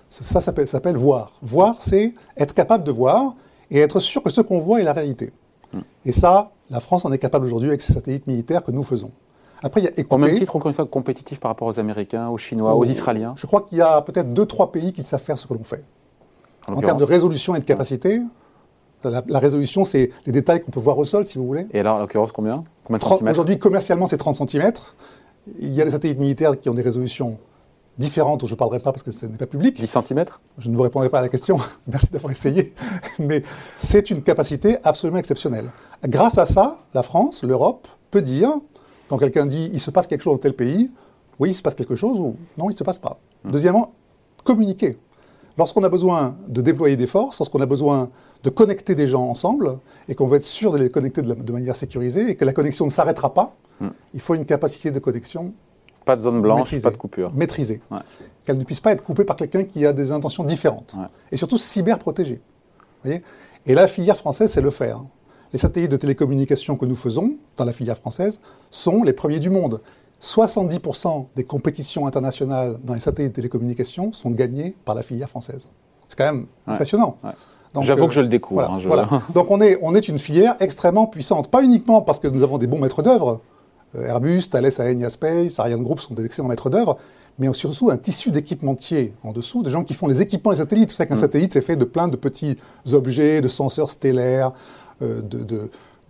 Ça, 0.09 0.41
ça 0.41 0.53
s'appelle 0.67 0.97
voir. 0.97 1.33
Voir, 1.43 1.77
c'est 1.81 2.15
être 2.37 2.55
capable 2.55 2.83
de 2.83 2.91
voir 2.91 3.35
et 3.71 3.79
être 3.81 4.01
sûr 4.01 4.23
que 4.23 4.31
ce 4.31 4.41
qu'on 4.41 4.59
voit 4.59 4.81
est 4.81 4.85
la 4.85 4.93
réalité. 4.93 5.33
Et 6.07 6.13
ça, 6.13 6.53
la 6.71 6.79
France 6.79 7.05
en 7.05 7.13
est 7.13 7.19
capable 7.19 7.45
aujourd'hui 7.45 7.69
avec 7.69 7.83
ses 7.83 7.93
satellites 7.93 8.29
militaires 8.29 8.63
que 8.63 8.71
nous 8.71 8.85
faisons. 8.85 9.11
Après, 9.63 9.81
il 9.81 9.85
y 9.85 9.89
a 9.89 9.91
Au 10.09 10.19
même 10.19 10.37
titre, 10.37 10.55
encore 10.55 10.69
une 10.69 10.75
fois, 10.75 10.87
compétitif 10.87 11.41
par 11.41 11.51
rapport 11.51 11.67
aux 11.67 11.81
Américains, 11.81 12.29
aux 12.29 12.39
Chinois, 12.39 12.75
aux, 12.77 12.85
Israéliens 12.85 13.35
Je 13.37 13.47
crois 13.47 13.63
qu'il 13.63 13.79
y 13.79 13.81
a 13.81 14.01
peut-être 14.03 14.33
deux, 14.33 14.47
trois 14.47 14.71
pays 14.71 14.93
qui 14.93 15.03
savent 15.03 15.21
faire 15.21 15.37
ce 15.37 15.49
que 15.49 15.55
l'on 15.55 15.65
fait. 15.65 15.83
En, 16.69 16.81
termes 16.81 16.99
de 16.99 17.05
résolution 17.05 17.55
et 17.57 17.59
de 17.59 17.65
capacité, 17.65 18.21
la, 19.05 19.39
résolution, 19.39 19.85
c'est 19.85 20.11
les 20.27 20.33
détails 20.33 20.61
qu'on 20.61 20.71
peut 20.71 20.81
voir 20.81 20.99
au 20.99 21.05
sol, 21.05 21.27
si 21.27 21.39
vous 21.39 21.47
voulez. 21.47 21.67
Et 21.73 21.81
alors, 21.81 21.97
en 21.97 22.01
l'occurrence, 22.01 22.31
combien, 22.33 22.61
combien 22.85 23.31
Aujourd'hui, 23.31 23.59
commercialement, 23.59 24.07
c'est 24.07 24.17
30 24.17 24.49
cm. 24.49 24.73
Il 25.59 25.73
y 25.73 25.81
a 25.81 25.85
des 25.85 25.91
satellites 25.91 26.19
militaires 26.19 26.59
qui 26.59 26.69
ont 26.69 26.75
des 26.75 26.83
résolutions 26.83 27.39
différentes, 27.99 28.47
je 28.47 28.51
ne 28.51 28.57
parlerai 28.57 28.79
pas 28.79 28.93
parce 28.93 29.03
que 29.03 29.11
ce 29.11 29.27
n'est 29.27 29.39
pas 29.39 29.47
public. 29.47 29.81
10 29.81 29.87
cm 29.87 30.25
Je 30.59 30.71
ne 30.71 30.77
vous 30.77 30.83
répondrai 30.83 31.09
pas 31.09 31.19
à 31.19 31.23
la 31.23 31.29
question, 31.29 31.59
merci 31.87 32.09
d'avoir 32.13 32.33
essayé. 32.33 32.75
Mais 33.19 33.43
c'est 33.75 34.11
une 34.11 34.23
capacité 34.23 34.79
absolument 34.85 35.19
exceptionnelle. 35.19 35.71
Grâce 36.07 36.39
à 36.39 36.47
ça, 36.47 36.79
la 36.95 37.03
France, 37.03 37.43
l'Europe, 37.43 37.89
peut 38.11 38.23
dire, 38.23 38.51
quand 39.09 39.19
quelqu'un 39.19 39.47
dit 39.47 39.71
il 39.73 39.81
se 39.81 39.91
passe 39.91 40.07
quelque 40.07 40.23
chose 40.23 40.35
dans 40.35 40.39
tel 40.39 40.55
pays, 40.55 40.91
oui, 41.39 41.51
il 41.51 41.55
se 41.55 41.63
passe 41.63 41.75
quelque 41.75 41.97
chose 41.97 42.19
ou 42.19 42.37
non, 42.57 42.71
il 42.71 42.73
ne 42.73 42.79
se 42.79 42.85
passe 42.85 42.99
pas. 42.99 43.19
Hmm. 43.45 43.51
Deuxièmement, 43.51 43.93
communiquer. 44.45 44.99
Lorsqu'on 45.59 45.85
a 45.85 45.89
besoin 45.89 46.37
de 46.49 46.61
déployer 46.61 46.97
des 46.97 47.07
forces, 47.07 47.39
lorsqu'on 47.39 47.61
a 47.61 47.67
besoin 47.67 48.11
de 48.43 48.51
connecter 48.51 48.95
des 48.95 49.07
gens 49.07 49.27
ensemble 49.27 49.79
et 50.09 50.15
qu'on 50.15 50.27
veut 50.27 50.37
être 50.37 50.45
sûr 50.45 50.71
de 50.71 50.79
les 50.79 50.91
connecter 50.91 51.23
de, 51.23 51.53
manière 51.53 51.75
sécurisée 51.75 52.31
et 52.31 52.35
que 52.37 52.45
la 52.45 52.53
connexion 52.53 52.85
ne 52.85 52.91
s'arrêtera 52.91 53.33
pas, 53.33 53.57
hmm. 53.81 53.89
il 54.13 54.21
faut 54.21 54.35
une 54.35 54.45
capacité 54.45 54.91
de 54.91 54.99
connexion 54.99 55.53
pas 56.07 56.17
de 56.17 56.23
zone 56.23 56.41
blanche, 56.41 56.81
pas 56.81 56.91
de 56.91 56.97
coupure. 56.97 57.33
Maîtrisée. 57.35 57.83
Qu'elle 58.45 58.57
ne 58.57 58.65
puisse 58.65 58.81
pas 58.81 58.93
être 58.93 59.03
coupée 59.03 59.25
par 59.25 59.37
quelqu'un 59.37 59.65
qui 59.65 59.85
a 59.85 59.93
des 59.93 60.13
intentions 60.13 60.45
différentes. 60.45 60.95
Et 61.31 61.37
surtout 61.37 61.59
cyber 61.59 61.99
protégée. 61.99 62.41
et 63.05 63.75
la 63.75 63.87
filière 63.87 64.17
française, 64.17 64.51
c'est 64.51 64.63
le 64.63 64.71
faire. 64.71 65.03
Les 65.53 65.59
satellites 65.59 65.91
de 65.91 65.97
télécommunication 65.97 66.77
que 66.77 66.87
nous 66.87 66.95
faisons 66.95 67.35
dans 67.57 67.65
la 67.65 67.73
filière 67.73 67.97
française 67.97 68.41
sont 68.71 69.03
les 69.03 69.13
premiers 69.13 69.39
du 69.39 69.51
monde. 69.51 69.81
70% 70.23 71.27
des 71.37 71.45
compétitions 71.45 72.07
internationales 72.07 72.79
dans 72.83 72.95
les 72.95 73.01
satellites 73.01 73.33
de 73.33 73.37
télécommunication 73.37 74.13
sont 74.13 74.31
gagnées 74.31 74.75
par 74.85 74.95
la 74.95 75.03
filière 75.03 75.29
française. 75.29 75.69
C'est 76.09 76.17
quand 76.17 76.25
même 76.25 76.47
impressionnant. 76.67 77.19
J'avoue 77.81 78.09
que 78.09 78.15
je 78.15 78.21
le 78.21 78.29
découvre. 78.29 78.79
Voilà, 78.87 79.09
hein, 79.11 79.23
Donc 79.35 79.51
on 79.51 79.61
est, 79.61 79.79
on 79.83 79.95
est 79.95 80.09
une 80.09 80.19
filière 80.19 80.57
extrêmement 80.61 81.07
puissante. 81.07 81.51
Pas 81.51 81.63
uniquement 81.63 82.01
parce 82.01 82.21
que 82.21 82.29
nous 82.29 82.43
avons 82.43 82.59
des 82.59 82.67
bons 82.67 82.79
maîtres 82.79 83.03
d'œuvre, 83.03 83.29
euh, 83.31 83.41
Airbus, 84.05 84.49
Thales, 84.51 84.71
Aenia 84.79 85.11
Space, 85.11 85.59
Ariane 85.59 85.83
Group 85.83 86.01
sont 86.01 86.15
des 86.15 86.25
excellents 86.25 86.49
maîtres 86.49 86.71
d'œuvre, 86.71 86.99
mais 87.39 87.53
surtout 87.53 87.91
un 87.91 87.97
tissu 87.97 88.31
d'équipementiers 88.31 89.13
en 89.23 89.33
dessous, 89.33 89.63
des 89.63 89.71
gens 89.71 89.85
qui 89.85 89.95
font 89.95 90.07
les 90.07 90.23
équipements 90.23 90.53
des 90.53 90.59
satellites. 90.59 90.91
Vous 90.91 90.97
savez 90.97 91.09
qu'un 91.09 91.17
mm. 91.17 91.21
satellite, 91.21 91.53
c'est 91.53 91.61
fait 91.61 91.77
de 91.77 91.85
plein 91.85 92.09
de 92.09 92.17
petits 92.17 92.57
objets, 92.93 93.41
de 93.41 93.49
senseurs 93.49 93.91
stellaires, 93.91 94.53
euh, 95.03 95.21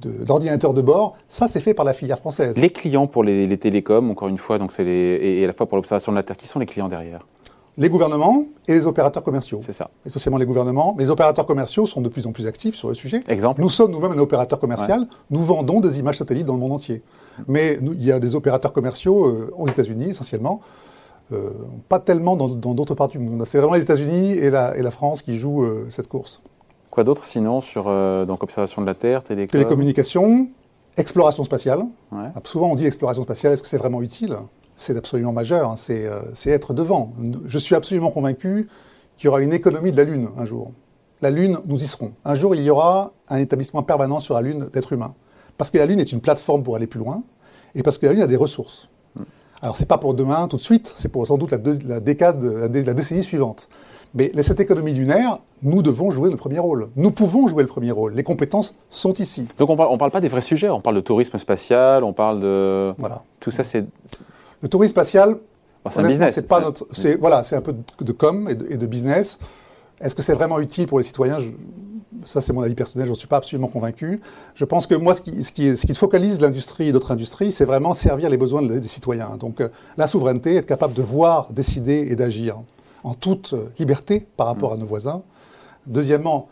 d'ordinateurs 0.00 0.74
de, 0.74 0.82
bord. 0.82 1.16
Ça, 1.28 1.48
c'est 1.48 1.60
fait 1.60 1.74
par 1.74 1.84
la 1.84 1.92
filière 1.92 2.18
française. 2.18 2.56
Les 2.56 2.70
clients 2.70 3.06
pour 3.06 3.24
les, 3.24 3.56
télécoms, 3.58 4.10
encore 4.10 4.28
une 4.28 4.38
fois, 4.38 4.58
donc 4.58 4.72
c'est 4.72 4.86
et, 4.86 5.42
à 5.42 5.46
la 5.46 5.52
fois 5.52 5.66
pour 5.66 5.76
l'observation 5.76 6.12
de 6.12 6.16
la 6.16 6.22
Terre, 6.22 6.36
qui 6.36 6.46
sont 6.46 6.60
les 6.60 6.66
clients 6.66 6.88
derrière? 6.88 7.26
Les 7.78 7.88
gouvernements 7.88 8.46
et 8.66 8.72
les 8.72 8.86
opérateurs 8.86 9.22
commerciaux. 9.22 9.60
C'est 9.64 9.72
ça. 9.72 9.90
Essentiellement 10.04 10.38
les 10.38 10.46
gouvernements. 10.46 10.94
Mais 10.96 11.04
les 11.04 11.10
opérateurs 11.10 11.46
commerciaux 11.46 11.86
sont 11.86 12.00
de 12.00 12.08
plus 12.08 12.26
en 12.26 12.32
plus 12.32 12.46
actifs 12.46 12.74
sur 12.74 12.88
le 12.88 12.94
sujet. 12.94 13.22
Exemple. 13.28 13.60
Nous 13.60 13.68
sommes 13.68 13.90
nous-mêmes 13.90 14.12
un 14.12 14.18
opérateur 14.18 14.58
commercial. 14.58 15.06
Nous 15.30 15.40
vendons 15.40 15.80
des 15.80 15.98
images 15.98 16.16
satellites 16.16 16.46
dans 16.46 16.54
le 16.54 16.60
monde 16.60 16.72
entier. 16.72 17.02
Mais 17.48 17.78
il 17.82 18.04
y 18.04 18.12
a 18.12 18.18
des 18.18 18.34
opérateurs 18.34 18.72
commerciaux 18.72 19.26
euh, 19.26 19.52
aux 19.56 19.68
États-Unis 19.68 20.10
essentiellement. 20.10 20.60
Euh, 21.32 21.50
pas 21.88 21.98
tellement 21.98 22.36
dans 22.36 22.48
d'autres 22.48 22.94
parties 22.94 23.18
du 23.18 23.24
monde. 23.24 23.44
C'est 23.44 23.58
vraiment 23.58 23.74
les 23.74 23.82
États-Unis 23.82 24.32
et 24.32 24.48
la, 24.48 24.76
et 24.76 24.82
la, 24.82 24.90
France 24.90 25.22
qui 25.22 25.36
jouent 25.36 25.64
euh, 25.64 25.86
cette 25.90 26.08
course. 26.08 26.40
Quoi 26.90 27.04
d'autre 27.04 27.26
sinon 27.26 27.60
sur 27.60 27.84
donc 28.26 28.42
observation 28.42 28.80
de 28.80 28.86
la 28.86 28.94
Terre, 28.94 29.22
télécommunications, 29.22 30.48
exploration 30.96 31.44
spatiale. 31.44 31.84
Souvent 32.44 32.70
on 32.70 32.74
dit 32.74 32.86
exploration 32.86 33.22
spatiale, 33.24 33.52
est-ce 33.52 33.62
que 33.62 33.68
c'est 33.68 33.76
vraiment 33.76 34.00
utile? 34.00 34.38
C'est 34.76 34.96
absolument 34.96 35.32
majeur, 35.32 35.70
hein. 35.70 35.76
c'est 35.76 36.50
être 36.50 36.74
devant. 36.74 37.14
Je 37.46 37.58
suis 37.58 37.74
absolument 37.74 38.10
convaincu 38.10 38.68
qu'il 39.16 39.26
y 39.26 39.28
aura 39.28 39.40
une 39.40 39.54
économie 39.54 39.90
de 39.90 39.96
la 39.96 40.04
Lune 40.04 40.28
un 40.36 40.44
jour. 40.44 40.72
La 41.22 41.30
Lune, 41.30 41.58
nous 41.64 41.82
y 41.82 41.86
serons. 41.86 42.12
Un 42.26 42.34
jour, 42.34 42.54
il 42.54 42.62
y 42.62 42.68
aura 42.68 43.12
un 43.28 43.38
établissement 43.38 43.82
permanent 43.82 44.20
sur 44.20 44.34
la 44.34 44.42
Lune 44.42 44.68
d'êtres 44.72 44.92
humains. 44.92 45.14
Parce 45.56 45.70
que 45.70 45.78
la 45.78 45.86
Lune 45.86 45.98
est 45.98 46.12
une 46.12 46.20
plateforme 46.20 46.62
pour 46.62 46.76
aller 46.76 46.86
plus 46.86 47.00
loin, 47.00 47.22
et 47.74 47.82
parce 47.82 47.96
que 47.96 48.06
la 48.06 48.12
Lune 48.12 48.22
a 48.22 48.26
des 48.26 48.36
ressources. 48.36 48.88
Alors, 49.16 49.26
hmm. 49.26 49.30
Alors, 49.62 49.76
c'est 49.78 49.86
pas 49.86 49.96
pour 49.96 50.12
demain, 50.12 50.46
tout 50.48 50.58
de 50.58 50.62
suite, 50.62 50.92
c'est 50.96 51.08
pour 51.08 51.26
sans 51.26 51.38
doute 51.38 51.52
la, 51.52 52.00
décade, 52.00 52.44
la, 52.44 52.68
décennie 52.68 53.22
suivante. 53.22 53.68
Mais 54.14 54.30
cette 54.42 54.60
économie 54.60 54.94
lunaire, 54.94 55.40
nous 55.62 55.82
devons 55.82 56.10
jouer 56.10 56.30
le 56.30 56.36
premier 56.36 56.58
rôle. 56.58 56.88
Nous 56.96 57.10
pouvons 57.10 57.48
jouer 57.48 57.62
le 57.62 57.68
premier 57.68 57.90
rôle. 57.90 58.14
Les 58.14 58.22
compétences 58.22 58.74
sont 58.88 59.12
ici. 59.14 59.46
Donc 59.58 59.68
on 59.68 59.72
ne 59.72 59.78
parle, 59.78 59.98
parle 59.98 60.10
pas 60.10 60.20
des 60.20 60.28
vrais 60.28 60.40
sujets, 60.40 60.70
on 60.70 60.80
parle 60.80 60.96
de 60.96 61.00
tourisme 61.00 61.38
spatial, 61.38 62.04
on 62.04 62.12
parle 62.12 62.40
de... 62.40 62.94
Voilà. 62.98 63.22
Tout 63.40 63.50
ça, 63.50 63.64
c'est... 63.64 63.84
Le 64.62 64.68
tourisme 64.68 64.92
spatial, 64.92 65.38
c'est 65.90 66.00
un 66.00 66.08
business. 66.08 66.34
C'est 66.34 66.48
pas 66.48 66.60
notre... 66.60 66.86
Voilà, 67.20 67.42
c'est 67.42 67.56
un 67.56 67.60
peu 67.60 67.74
de, 68.00 68.12
com 68.12 68.48
et 68.48 68.54
de, 68.54 68.66
et 68.70 68.76
de 68.76 68.86
business. 68.86 69.38
Est-ce 70.00 70.14
que 70.14 70.22
c'est 70.22 70.34
vraiment 70.34 70.60
utile 70.60 70.86
pour 70.86 70.98
les 70.98 71.04
citoyens? 71.04 71.38
Ça 72.24 72.40
c'est 72.40 72.52
mon 72.52 72.62
avis 72.62 72.74
personnel, 72.74 73.06
je 73.06 73.12
ne 73.12 73.16
suis 73.16 73.28
pas 73.28 73.36
absolument 73.36 73.68
convaincu. 73.68 74.20
Je 74.54 74.64
pense 74.64 74.86
que 74.86 74.94
moi, 74.94 75.14
ce 75.14 75.20
qui, 75.20 75.44
ce 75.44 75.52
qui, 75.52 75.76
ce 75.76 75.86
qui 75.86 75.94
focalise 75.94 76.40
l'industrie 76.40 76.88
et 76.88 76.92
d'autres 76.92 77.12
industries, 77.12 77.52
c'est 77.52 77.64
vraiment 77.64 77.94
servir 77.94 78.30
les 78.30 78.36
besoins 78.36 78.62
des 78.62 78.82
citoyens. 78.88 79.36
Donc 79.36 79.60
euh, 79.60 79.68
la 79.96 80.06
souveraineté, 80.06 80.56
être 80.56 80.66
capable 80.66 80.94
de 80.94 81.02
voir, 81.02 81.52
décider 81.52 82.08
et 82.10 82.16
d'agir 82.16 82.60
en 83.04 83.14
toute 83.14 83.52
euh, 83.52 83.68
liberté 83.78 84.26
par 84.36 84.48
rapport 84.48 84.72
à 84.72 84.76
nos 84.76 84.86
voisins. 84.86 85.22
Deuxièmement, 85.86 86.48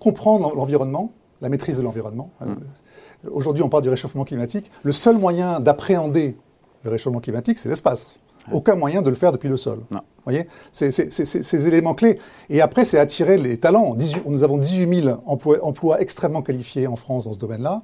comprendre 0.00 0.54
l'environnement, 0.54 1.12
la 1.40 1.48
maîtrise 1.48 1.78
de 1.78 1.82
l'environnement. 1.82 2.30
Mm. 2.40 3.28
Aujourd'hui, 3.30 3.62
on 3.62 3.70
parle 3.70 3.84
du 3.84 3.88
réchauffement 3.88 4.24
climatique. 4.24 4.70
Le 4.82 4.92
seul 4.92 5.16
moyen 5.16 5.60
d'appréhender 5.60 6.36
le 6.84 6.90
réchauffement 6.90 7.20
climatique, 7.20 7.58
c'est 7.58 7.68
l'espace. 7.68 8.14
Aucun 8.52 8.76
moyen 8.76 9.02
de 9.02 9.08
le 9.08 9.16
faire 9.16 9.32
depuis 9.32 9.48
le 9.48 9.56
sol. 9.56 9.80
Vous 9.90 9.98
voyez 10.24 10.46
C'est 10.72 10.90
ces 10.90 11.68
éléments 11.68 11.94
clés. 11.94 12.18
Et 12.48 12.60
après, 12.60 12.84
c'est 12.84 12.98
attirer 12.98 13.38
les 13.38 13.58
talents. 13.58 13.96
nous 14.26 14.44
avons 14.44 14.58
18 14.58 15.02
000 15.02 15.22
emplois, 15.26 16.00
extrêmement 16.00 16.42
qualifiés 16.42 16.86
en 16.86 16.96
France 16.96 17.24
dans 17.24 17.32
ce 17.32 17.38
domaine-là. 17.38 17.82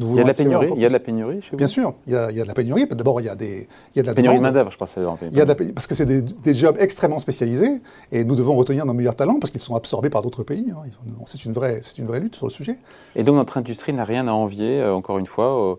Il 0.00 0.16
y 0.16 0.18
a 0.18 0.22
de 0.22 0.28
la 0.28 0.34
pénurie, 0.34 0.72
il 0.74 0.82
y 0.82 0.84
a 0.84 0.88
de 0.88 0.92
la 0.92 0.98
pénurie 0.98 1.40
chez 1.40 1.50
vous? 1.52 1.56
Bien 1.56 1.68
sûr, 1.68 1.94
il 2.08 2.14
y, 2.14 2.16
a, 2.16 2.32
de 2.32 2.42
la 2.42 2.54
pénurie. 2.54 2.84
D'abord, 2.90 3.20
il 3.20 3.26
y 3.26 3.28
a 3.28 3.36
des, 3.36 3.68
il 3.94 3.98
y 3.98 4.00
a 4.00 4.02
de 4.02 4.08
la 4.08 4.14
pénurie 4.14 4.38
de 4.38 4.42
main 4.42 4.50
d'œuvre, 4.50 4.72
je 4.72 4.76
pense. 4.76 4.96
Il 4.96 5.38
y 5.38 5.40
a 5.40 5.46
parce 5.46 5.86
que 5.86 5.94
c'est 5.94 6.04
des, 6.04 6.54
jobs 6.54 6.76
extrêmement 6.80 7.20
spécialisés, 7.20 7.80
et 8.10 8.24
nous 8.24 8.34
devons 8.34 8.56
retenir 8.56 8.86
nos 8.86 8.92
meilleurs 8.92 9.14
talents 9.14 9.38
parce 9.38 9.52
qu'ils 9.52 9.60
sont 9.60 9.76
absorbés 9.76 10.10
par 10.10 10.22
d'autres 10.22 10.42
pays. 10.42 10.72
Hein. 10.72 10.88
C'est 11.26 11.44
une 11.44 11.52
vraie, 11.52 11.78
c'est 11.82 11.98
une 11.98 12.06
vraie 12.06 12.18
lutte 12.18 12.34
sur 12.34 12.46
le 12.46 12.50
sujet. 12.50 12.76
Et 13.14 13.22
donc 13.22 13.36
notre 13.36 13.56
industrie 13.56 13.92
n'a 13.92 14.04
rien 14.04 14.26
à 14.26 14.32
envier, 14.32 14.80
euh, 14.80 14.92
encore 14.92 15.18
une 15.18 15.26
fois 15.26 15.62
aux 15.62 15.78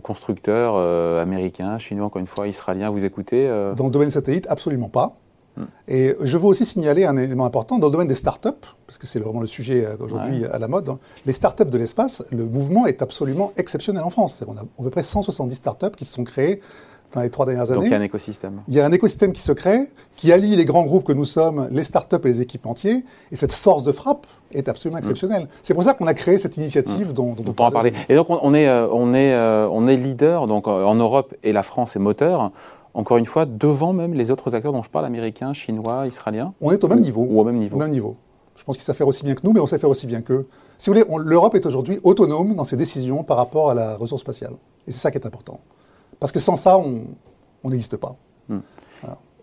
constructeurs 0.00 0.74
euh, 0.76 1.22
américains, 1.22 1.78
chinois, 1.78 2.06
encore 2.06 2.20
une 2.20 2.26
fois, 2.26 2.48
israéliens, 2.48 2.90
vous 2.90 3.04
écoutez 3.04 3.48
euh 3.48 3.74
Dans 3.74 3.84
le 3.84 3.90
domaine 3.90 4.10
satellite, 4.10 4.46
absolument 4.48 4.88
pas. 4.88 5.16
Hmm. 5.56 5.64
Et 5.86 6.16
je 6.20 6.38
veux 6.38 6.46
aussi 6.46 6.64
signaler 6.64 7.04
un 7.04 7.16
élément 7.16 7.44
important 7.44 7.78
dans 7.78 7.88
le 7.88 7.92
domaine 7.92 8.08
des 8.08 8.14
startups, 8.14 8.48
parce 8.86 8.98
que 8.98 9.06
c'est 9.06 9.18
vraiment 9.18 9.40
le 9.40 9.46
sujet 9.46 9.84
euh, 9.84 9.96
aujourd'hui 10.00 10.46
à 10.46 10.58
la 10.58 10.68
mode. 10.68 10.88
Hein. 10.88 10.98
Les 11.26 11.32
startups 11.32 11.66
de 11.66 11.78
l'espace, 11.78 12.24
le 12.30 12.44
mouvement 12.44 12.86
est 12.86 13.02
absolument 13.02 13.52
exceptionnel 13.56 14.02
en 14.02 14.10
France. 14.10 14.42
On 14.46 14.56
a 14.56 14.60
à 14.60 14.82
peu 14.82 14.90
près 14.90 15.02
170 15.02 15.54
startups 15.54 15.90
qui 15.96 16.04
se 16.04 16.14
sont 16.14 16.24
créées 16.24 16.60
dans 17.12 17.20
les 17.20 17.30
trois 17.30 17.46
dernières 17.46 17.70
années. 17.70 17.76
Donc 17.76 17.84
il 17.86 17.90
y 17.90 17.94
a 17.94 17.98
un 17.98 18.02
écosystème. 18.02 18.62
Il 18.68 18.74
y 18.74 18.80
a 18.80 18.86
un 18.86 18.92
écosystème 18.92 19.32
qui 19.32 19.40
se 19.40 19.52
crée, 19.52 19.88
qui 20.16 20.32
allie 20.32 20.56
les 20.56 20.64
grands 20.64 20.84
groupes 20.84 21.04
que 21.04 21.12
nous 21.12 21.24
sommes, 21.24 21.68
les 21.70 21.84
startups 21.84 22.16
et 22.24 22.28
les 22.28 22.40
équipementiers, 22.42 23.04
et 23.30 23.36
cette 23.36 23.52
force 23.52 23.84
de 23.84 23.92
frappe 23.92 24.26
est 24.52 24.68
absolument 24.68 24.98
mm. 24.98 25.00
exceptionnelle. 25.00 25.48
C'est 25.62 25.74
pour 25.74 25.82
ça 25.82 25.94
qu'on 25.94 26.06
a 26.06 26.14
créé 26.14 26.38
cette 26.38 26.56
initiative 26.56 27.10
mm. 27.10 27.12
dont, 27.12 27.34
on 27.38 27.52
pourra 27.52 27.70
parler. 27.70 27.92
Et 28.08 28.14
donc 28.14 28.26
on 28.30 28.54
est, 28.54 28.68
euh, 28.68 28.88
on 28.90 29.14
est, 29.14 29.32
euh, 29.32 29.68
on 29.70 29.86
est 29.86 29.96
leader 29.96 30.46
donc, 30.46 30.66
euh, 30.66 30.84
en 30.84 30.94
Europe 30.94 31.34
et 31.42 31.52
la 31.52 31.62
France 31.62 31.96
est 31.96 32.00
moteur. 32.00 32.50
Encore 32.94 33.16
une 33.16 33.26
fois, 33.26 33.46
devant 33.46 33.94
même 33.94 34.12
les 34.12 34.30
autres 34.30 34.54
acteurs 34.54 34.72
dont 34.72 34.82
je 34.82 34.90
parle, 34.90 35.06
américains, 35.06 35.54
chinois, 35.54 36.06
israéliens. 36.06 36.52
On 36.60 36.70
est 36.72 36.84
au 36.84 36.88
même 36.88 37.00
niveau. 37.00 37.26
Ou 37.28 37.40
au 37.40 37.44
même 37.44 37.56
niveau. 37.56 37.76
Au 37.76 37.78
même 37.78 37.90
niveau. 37.90 38.16
Je 38.54 38.64
pense 38.64 38.76
qu'ils 38.76 38.84
savent 38.84 38.96
faire 38.96 39.08
aussi 39.08 39.24
bien 39.24 39.34
que 39.34 39.40
nous, 39.44 39.52
mais 39.52 39.60
on 39.60 39.66
sait 39.66 39.78
faire 39.78 39.88
aussi 39.88 40.06
bien 40.06 40.20
qu'eux. 40.20 40.46
Si 40.76 40.90
vous 40.90 40.94
voulez, 40.94 41.06
l'Europe 41.24 41.54
est 41.54 41.64
aujourd'hui 41.64 42.00
autonome 42.02 42.54
dans 42.54 42.64
ses 42.64 42.76
décisions 42.76 43.24
par 43.24 43.38
rapport 43.38 43.70
à 43.70 43.74
la 43.74 43.96
ressource 43.96 44.20
spatiale. 44.20 44.52
Et 44.86 44.92
c'est 44.92 44.98
ça 44.98 45.10
qui 45.10 45.16
est 45.16 45.26
important. 45.26 45.60
Parce 46.22 46.30
que 46.30 46.38
sans 46.38 46.54
ça, 46.54 46.78
on 46.78 47.68
n'existe 47.68 47.96
pas. 47.96 48.14
Hmm. 48.48 48.60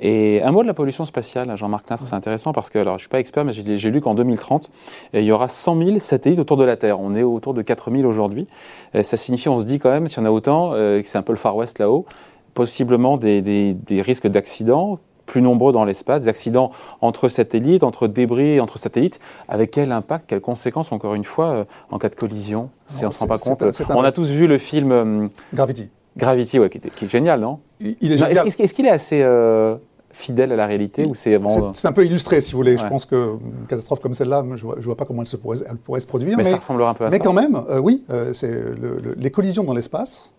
Et 0.02 0.42
un 0.42 0.54
mot 0.54 0.62
de 0.62 0.68
la 0.68 0.74
pollution 0.74 1.04
spatiale, 1.04 1.58
Jean-Marc 1.58 1.90
Natre, 1.90 2.04
c'est 2.08 2.16
intéressant 2.16 2.54
parce 2.54 2.70
que, 2.70 2.80
alors 2.80 2.94
je 2.94 3.00
ne 3.00 3.00
suis 3.00 3.10
pas 3.10 3.20
expert, 3.20 3.44
mais 3.44 3.52
j'ai 3.52 3.92
lu 3.92 4.00
qu'en 4.00 4.16
2030, 4.16 4.72
il 5.14 5.24
y 5.24 5.32
aura 5.34 5.50
100 5.50 5.84
000 5.84 6.00
satellites 6.00 6.40
autour 6.40 6.56
de 6.56 6.64
la 6.64 6.78
Terre. 6.78 7.02
On 7.02 7.16
est 7.16 7.24
autour 7.24 7.54
de 7.54 7.62
4 7.62 7.92
000 7.92 8.08
aujourd'hui. 8.08 8.48
Ça 8.94 9.18
signifie, 9.18 9.50
on 9.50 9.60
se 9.60 9.66
dit 9.66 9.78
quand 9.78 9.90
même, 9.90 10.08
s'il 10.08 10.20
y 10.20 10.22
en 10.22 10.26
a 10.26 10.32
autant, 10.32 10.72
que 10.72 11.02
c'est 11.04 11.18
un 11.18 11.22
peu 11.22 11.34
le 11.34 11.38
Far 11.38 11.54
West 11.58 11.80
là-haut, 11.80 12.06
possiblement 12.54 13.18
des, 13.18 13.42
des 13.42 14.02
risques 14.02 14.28
d'accidents 14.28 15.00
plus 15.30 15.42
nombreux 15.42 15.72
dans 15.72 15.86
l'espace, 15.86 16.24
des 16.24 16.28
accidents 16.28 16.72
entre 17.02 17.30
satellites, 17.30 17.84
entre 17.84 18.08
débris, 18.08 18.60
entre 18.60 18.80
satellites, 18.80 19.20
avec 19.48 19.72
quel 19.72 19.92
impact, 19.92 20.26
quelles 20.28 20.42
conséquences, 20.42 20.92
encore 20.92 21.14
une 21.14 21.24
fois, 21.24 21.46
euh, 21.46 21.64
en 21.92 22.00
cas 22.00 22.10
de 22.10 22.16
collision 22.16 22.70
On 23.02 23.08
ne 23.08 23.12
se 23.12 23.20
rend 23.20 23.28
pas 23.28 23.38
compte. 23.38 23.64
On 23.90 24.04
a 24.04 24.12
tous 24.12 24.28
vu 24.28 24.48
le 24.48 24.58
film... 24.58 24.92
Euh, 24.92 25.28
Gravity. 25.54 25.92
Gravity, 26.20 26.60
ouais, 26.60 26.70
qui, 26.70 26.78
est, 26.78 27.10
génial, 27.10 27.40
non? 27.40 27.60
Il 27.80 28.12
est 28.12 28.18
génial. 28.18 28.48
Est-ce 28.48 28.74
qu'il 28.74 28.86
est, 28.86 28.90
assez 28.90 29.22
euh, 29.22 29.76
fidèle 30.12 30.52
à 30.52 30.56
la 30.56 30.68
réalité 30.68 31.06
ou 31.06 31.16
c'est 31.16 31.40
C'est 31.74 31.88
un 31.88 31.92
peu 31.92 32.06
illustré, 32.06 32.42
si 32.42 32.52
vous 32.52 32.58
voulez. 32.58 32.78
Je 32.78 32.88
pense 32.88 33.06
qu'une 33.06 33.40
catastrophe 33.68 34.00
comme 34.00 34.14
celle-là, 34.14 34.44
je 34.56 34.66
ne 34.66 34.82
vois, 34.82 34.98
pas 34.98 35.06
comment 35.06 35.22
elle, 35.22 35.28
se 35.28 35.38
pourrait, 35.38 35.60
elle 35.70 35.78
pourrait 35.78 36.00
se 36.00 36.08
produire. 36.08 36.38
Mais, 36.38 36.44
ça 36.44 36.58
ressemblera 36.58 36.90
un 36.90 36.94
peu 36.94 37.06
à 37.06 37.10
mais 37.10 37.18
ça. 37.18 37.20
Mais 37.20 37.26
quand 37.26 37.34
même, 37.34 37.62
oui, 37.82 38.06
c'est 38.34 38.54
les 39.18 39.32
collisions 39.32 39.64
dans 39.64 39.74
l'espace 39.74 40.32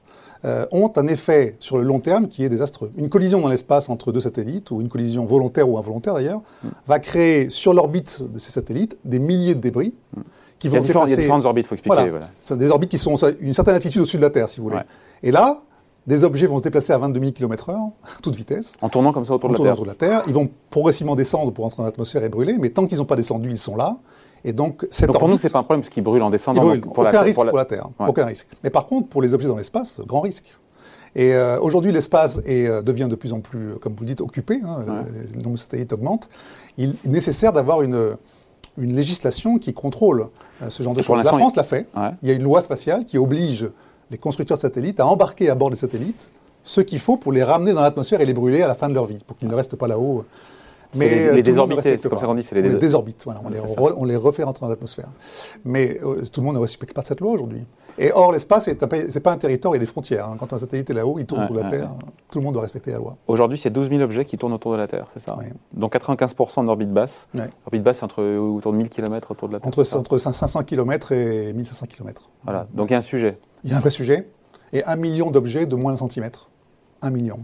euh, 0.46 0.64
ont 0.70 0.90
un 0.96 1.06
effet 1.06 1.56
sur 1.58 1.76
le 1.76 1.84
long 1.84 2.00
terme 2.00 2.26
qui 2.26 2.44
est 2.44 2.48
désastreux. 2.48 2.90
Une 2.96 3.10
collision 3.10 3.40
dans 3.40 3.48
l'espace 3.48 3.90
entre 3.90 4.10
deux 4.10 4.20
satellites, 4.20 4.70
ou 4.70 4.80
une 4.80 4.88
collision 4.88 5.26
volontaire 5.26 5.68
ou 5.68 5.76
involontaire 5.76 6.14
d'ailleurs, 6.14 6.40
mm. 6.64 6.68
va 6.86 6.98
créer 6.98 7.50
sur 7.50 7.74
l'orbite 7.74 8.22
de 8.22 8.38
ces 8.38 8.50
satellites 8.50 8.96
des 9.04 9.18
milliers 9.18 9.54
de 9.54 9.60
débris. 9.60 9.94
Mm. 10.16 10.20
Qui 10.58 10.68
vont 10.68 10.82
il, 10.82 10.86
y 10.86 10.90
a 10.90 11.04
il 11.04 11.10
y 11.10 11.12
a 11.14 11.16
différentes 11.16 11.44
orbites, 11.46 11.64
il 11.64 11.68
faut 11.68 11.74
expliquer. 11.74 12.10
Voilà. 12.10 12.28
C'est 12.38 12.56
des 12.56 12.70
orbites 12.70 12.90
qui 12.90 12.98
sont 12.98 13.16
une 13.40 13.54
certaine 13.54 13.74
altitude 13.74 14.02
au-dessus 14.02 14.18
de 14.18 14.22
la 14.22 14.28
Terre, 14.28 14.46
si 14.48 14.60
vous 14.60 14.68
voulez. 14.68 14.80
Et 15.22 15.30
là, 15.30 15.62
des 16.06 16.24
objets 16.24 16.46
vont 16.46 16.58
se 16.58 16.62
déplacer 16.62 16.92
à 16.92 16.98
22 16.98 17.20
000 17.20 17.32
km/h, 17.32 17.74
à 17.74 18.20
toute 18.22 18.36
vitesse. 18.36 18.74
En 18.80 18.88
tournant 18.88 19.12
comme 19.12 19.24
ça 19.24 19.34
autour, 19.34 19.50
de, 19.50 19.54
la 19.54 19.62
Terre. 19.62 19.72
autour 19.72 19.84
de 19.84 19.90
la 19.90 19.94
Terre. 19.94 20.22
Ils 20.26 20.34
vont 20.34 20.48
progressivement 20.70 21.14
descendre 21.14 21.52
pour 21.52 21.64
entrer 21.64 21.78
dans 21.78 21.86
l'atmosphère 21.86 22.24
et 22.24 22.28
brûler, 22.28 22.56
mais 22.58 22.70
tant 22.70 22.86
qu'ils 22.86 22.98
n'ont 22.98 23.04
pas 23.04 23.16
descendu, 23.16 23.50
ils 23.50 23.58
sont 23.58 23.76
là. 23.76 23.98
Et 24.44 24.52
donc, 24.52 24.86
cette 24.90 25.12
pour 25.12 25.28
nous, 25.28 25.36
c'est 25.36 25.50
pas 25.50 25.58
un 25.58 25.62
problème 25.62 25.82
parce 25.82 25.90
qu'ils 25.90 26.02
brûlent 26.02 26.22
en 26.22 26.30
descendant. 26.30 26.78
pour 26.80 26.98
aucun 26.98 27.20
risque 27.20 27.44
pour 27.46 27.58
la 27.58 27.64
Terre. 27.64 27.88
Aucun 27.98 28.24
risque. 28.24 28.48
Mais 28.64 28.70
par 28.70 28.86
contre, 28.86 29.08
pour 29.08 29.22
les 29.22 29.34
objets 29.34 29.48
dans 29.48 29.56
l'espace, 29.56 30.00
grand 30.06 30.20
risque. 30.20 30.56
Et 31.16 31.34
euh, 31.34 31.58
aujourd'hui, 31.60 31.92
l'espace 31.92 32.40
euh, 32.48 32.82
devient 32.82 33.08
de 33.10 33.16
plus 33.16 33.32
en 33.32 33.40
plus, 33.40 33.74
comme 33.80 33.94
vous 33.94 34.04
le 34.04 34.06
dites, 34.06 34.20
occupé. 34.20 34.60
Hein, 34.64 34.84
le, 35.34 35.42
nombre 35.42 35.56
de 35.56 35.60
satellites 35.60 35.92
augmente. 35.92 36.28
Il 36.78 36.90
est 36.90 37.06
nécessaire 37.06 37.52
d'avoir 37.52 37.82
une, 37.82 38.16
une 38.78 38.94
législation 38.94 39.58
qui 39.58 39.72
contrôle 39.72 40.28
euh, 40.62 40.70
ce 40.70 40.82
genre 40.82 40.94
de 40.94 41.02
choses. 41.02 41.22
La 41.24 41.32
France 41.32 41.56
l'a 41.56 41.64
fait. 41.64 41.88
Il 42.22 42.28
y 42.28 42.32
a 42.32 42.34
une 42.34 42.42
loi 42.42 42.60
spatiale 42.60 43.04
qui 43.04 43.18
oblige 43.18 43.68
les 44.10 44.18
constructeurs 44.18 44.56
de 44.56 44.62
satellites 44.62 45.00
à 45.00 45.06
embarquer 45.06 45.50
à 45.50 45.54
bord 45.54 45.70
des 45.70 45.76
satellites 45.76 46.30
ce 46.62 46.80
qu'il 46.80 46.98
faut 46.98 47.16
pour 47.16 47.32
les 47.32 47.42
ramener 47.42 47.72
dans 47.72 47.80
l'atmosphère 47.80 48.20
et 48.20 48.26
les 48.26 48.34
brûler 48.34 48.62
à 48.62 48.68
la 48.68 48.74
fin 48.74 48.88
de 48.88 48.94
leur 48.94 49.06
vie, 49.06 49.18
pour 49.26 49.36
qu'ils 49.36 49.48
ne 49.48 49.54
restent 49.54 49.76
pas 49.76 49.88
là-haut 49.88 50.24
mais 50.94 51.08
les, 51.08 51.28
euh, 51.28 51.32
les 51.34 51.42
désorbités, 51.42 51.98
c'est 51.98 52.08
comme 52.08 52.18
ça 52.18 52.26
qu'on 52.26 52.34
dit, 52.34 52.42
c'est 52.42 52.54
les, 52.54 52.62
les 52.62 52.74
désorbites. 52.74 53.22
Voilà, 53.24 53.40
on, 53.44 53.48
les 53.48 53.60
on, 53.96 54.04
les 54.04 54.16
refait 54.16 54.42
rentrer 54.42 54.64
dans 54.64 54.70
l'atmosphère. 54.70 55.08
Mais 55.64 56.00
euh, 56.02 56.22
tout 56.32 56.40
le 56.40 56.46
monde 56.46 56.56
ne 56.56 56.60
respecte 56.60 56.94
pas 56.94 57.02
cette 57.02 57.20
loi 57.20 57.32
aujourd'hui. 57.32 57.64
Et 57.98 58.12
or, 58.12 58.32
l'espace, 58.32 58.64
c'est 58.64 59.20
pas 59.20 59.32
un 59.32 59.36
territoire, 59.36 59.74
il 59.74 59.78
y 59.78 59.80
a 59.80 59.80
des 59.80 59.86
frontières. 59.86 60.26
Hein. 60.26 60.36
Quand 60.38 60.52
un 60.52 60.58
satellite 60.58 60.90
est 60.90 60.94
là-haut, 60.94 61.18
il 61.18 61.26
tourne 61.26 61.44
autour 61.44 61.56
de 61.56 61.60
la 61.60 61.68
Terre, 61.68 61.90
tout 62.30 62.38
le 62.38 62.44
monde 62.44 62.54
doit 62.54 62.62
respecter 62.62 62.90
la 62.90 62.98
loi. 62.98 63.16
Aujourd'hui, 63.28 63.58
c'est 63.58 63.70
12 63.70 63.90
000 63.90 64.00
objets 64.02 64.24
qui 64.24 64.36
tournent 64.36 64.52
autour 64.52 64.72
de 64.72 64.78
la 64.78 64.88
Terre, 64.88 65.06
c'est 65.12 65.20
ça 65.20 65.38
Donc 65.72 65.94
95% 65.94 66.66
d'orbite 66.66 66.92
basse. 66.92 67.28
L'orbite 67.34 67.82
basse, 67.82 67.98
c'est 67.98 68.04
entre, 68.04 68.22
autour 68.22 68.72
de 68.72 68.78
1000 68.78 68.88
km 68.88 69.30
autour 69.30 69.48
de 69.48 69.54
la 69.54 69.60
Terre. 69.60 69.68
Entre, 69.68 69.96
entre 69.96 70.18
500 70.18 70.64
km 70.64 71.12
et 71.12 71.52
1500 71.52 71.86
km. 71.86 72.30
Voilà, 72.44 72.66
donc 72.74 72.90
il 72.90 72.92
y 72.92 72.94
a 72.94 72.98
un 72.98 73.02
sujet. 73.02 73.38
Il 73.64 73.70
y 73.70 73.74
a 73.74 73.76
un 73.76 73.80
vrai 73.80 73.90
sujet. 73.90 74.28
Et 74.72 74.84
un 74.84 74.96
million 74.96 75.30
d'objets 75.30 75.66
de 75.66 75.74
moins 75.74 75.92
d'un 75.92 75.98
centimètre. 75.98 76.48
Un 77.02 77.10
million. 77.10 77.40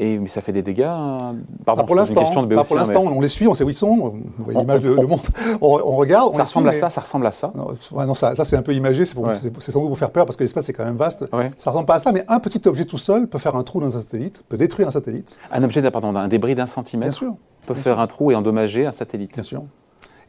Et, 0.00 0.18
mais 0.18 0.28
ça 0.28 0.40
fait 0.40 0.52
des 0.52 0.62
dégâts 0.62 0.82
hein. 0.82 1.34
Pardon, 1.64 1.82
Pas 1.82 1.86
pour 1.86 1.96
l'instant. 1.96 2.30
pour 2.64 2.76
l'instant. 2.76 3.02
On 3.04 3.20
les 3.20 3.28
suit, 3.28 3.48
on 3.48 3.54
sait 3.54 3.64
où 3.64 3.68
ils 3.68 3.74
sont. 3.74 3.96
Vous 3.96 4.22
voyez 4.38 4.60
l'image 4.60 4.82
le, 4.82 4.94
monde. 4.94 5.20
On, 5.60 5.96
regarde. 5.96 6.30
On 6.32 6.36
ça 6.36 6.44
ressemble 6.44 6.68
à 6.68 6.72
ça. 6.72 6.88
Ça 6.88 7.00
ressemble 7.00 7.26
à 7.26 7.32
ça. 7.32 7.52
Non, 7.54 8.14
ça, 8.14 8.36
ça 8.36 8.44
c'est 8.44 8.56
un 8.56 8.62
peu 8.62 8.72
imagé. 8.72 9.04
C'est 9.04 9.14
sans 9.14 9.80
doute 9.80 9.88
pour 9.88 9.98
faire 9.98 10.10
peur 10.10 10.24
parce 10.24 10.36
que 10.36 10.44
l'espace 10.44 10.68
est 10.68 10.72
quand 10.72 10.84
même 10.84 10.96
vaste. 10.96 11.24
Ouais. 11.32 11.50
Ça 11.58 11.70
ressemble 11.70 11.86
pas 11.86 11.96
à 11.96 11.98
ça. 11.98 12.12
Mais 12.12 12.24
un 12.28 12.38
petit 12.38 12.66
objet 12.68 12.84
tout 12.84 12.98
seul 12.98 13.26
peut 13.26 13.38
faire 13.38 13.56
un 13.56 13.64
trou 13.64 13.80
dans 13.80 13.96
un 13.96 14.00
satellite, 14.00 14.44
peut 14.48 14.56
détruire 14.56 14.88
un 14.88 14.92
satellite. 14.92 15.38
Un 15.50 15.62
objet, 15.64 15.88
pardon, 15.90 16.14
un 16.14 16.28
débris 16.28 16.54
d'un 16.54 16.66
centimètre. 16.66 17.10
Bien 17.10 17.18
sûr. 17.18 17.34
Peut 17.66 17.74
faire 17.74 17.98
un 17.98 18.06
trou 18.06 18.30
et 18.30 18.34
endommager 18.34 18.86
un 18.86 18.92
satellite. 18.92 19.34
Bien 19.34 19.42
sûr. 19.42 19.62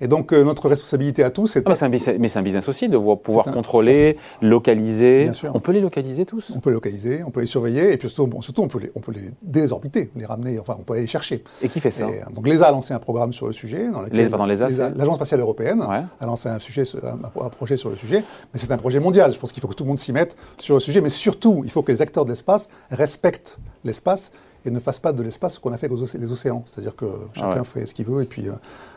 Et 0.02 0.08
donc, 0.08 0.32
euh, 0.32 0.44
notre 0.44 0.70
responsabilité 0.70 1.24
à 1.24 1.30
tous, 1.30 1.48
c'est. 1.48 1.64
Ah, 1.66 1.90
mais 1.90 2.00
c'est 2.00 2.38
un, 2.38 2.42
business 2.42 2.68
aussi 2.70 2.88
de 2.88 2.98
pouvoir 2.98 3.46
contrôler, 3.46 4.18
localiser. 4.42 5.24
Bien 5.24 5.34
sûr. 5.34 5.52
On 5.54 5.60
peut 5.60 5.72
les 5.72 5.82
localiser 5.82 6.26
tous 6.26 6.52
On 6.56 6.60
peut 6.60 6.70
les 6.70 6.76
localiser, 6.76 7.22
on 7.26 7.32
peut 7.32 7.42
les 7.42 7.46
surveiller, 7.46 7.92
et 7.92 7.98
puis 7.98 8.10
surtout, 8.10 8.28
bon, 8.28 8.42
surtout 8.42 8.64
on, 8.64 8.68
peut 8.68 8.80
les, 8.80 8.92
on 8.96 9.00
peut 9.00 9.12
les 9.12 9.32
désorbiter, 9.42 10.10
les 10.16 10.26
ramener, 10.26 10.60
enfin, 10.60 10.78
on 10.80 10.84
peut 10.84 10.94
aller 10.94 11.04
les 11.04 11.08
chercher. 11.08 11.44
Et 11.62 11.70
qui 11.70 11.80
fait 11.80 11.92
ça 11.92 12.06
euh, 12.06 12.34
Donc, 12.34 12.48
l'ESA 12.48 12.68
a 12.68 12.72
lancé 12.72 12.94
un 12.94 13.00
programme 13.00 13.34
sur 13.34 13.48
le 13.48 13.54
sujet. 13.54 13.90
Dans 13.90 14.02
lequel, 14.02 14.30
L'Agence 14.30 15.16
spatiale 15.16 15.42
européenne 15.42 15.82
a 15.82 16.26
lancé 16.26 16.50
un, 16.50 16.60
sujet, 16.60 16.84
un, 17.04 17.50
projet 17.50 17.78
sur 17.78 17.90
le 17.90 17.96
sujet, 17.96 18.24
mais 18.54 18.60
c'est 18.60 18.72
un 18.72 18.78
projet 18.78 19.00
mondial. 19.00 19.34
Je 19.34 19.40
pense 19.40 19.52
qu'il 19.52 19.62
faut 19.62 19.68
que 19.68 19.76
tout 19.76 19.84
le 19.84 19.90
monde 19.90 20.00
s'y 20.00 20.14
mette 20.14 20.36
sur 20.60 20.76
le 20.76 20.80
sujet, 20.80 21.02
mais 21.02 21.10
surtout, 21.10 21.62
il 21.66 21.72
faut 21.72 21.84
que 21.84 21.92
les 21.92 22.02
acteurs 22.02 22.26
de 22.26 22.30
l'espace 22.30 22.70
respectent 22.90 23.60
l'espace 23.84 24.32
et 24.66 24.72
ne 24.72 24.80
fasse 24.80 25.00
pas 25.00 25.14
de 25.14 25.24
l'espace 25.24 25.56
ce 25.56 25.60
qu'on 25.60 25.74
a 25.74 25.78
fait 25.78 25.92
avec 25.92 26.14
les 26.14 26.32
océans. 26.32 26.64
C'est-à-dire 26.66 26.96
que 26.96 27.06
chacun 27.34 27.64
fait 27.64 27.86
ce 27.86 27.94
qu'il 27.94 28.06
veut 28.06 28.22
et 28.22 28.26
puis 28.26 28.48
euh, 28.48 28.54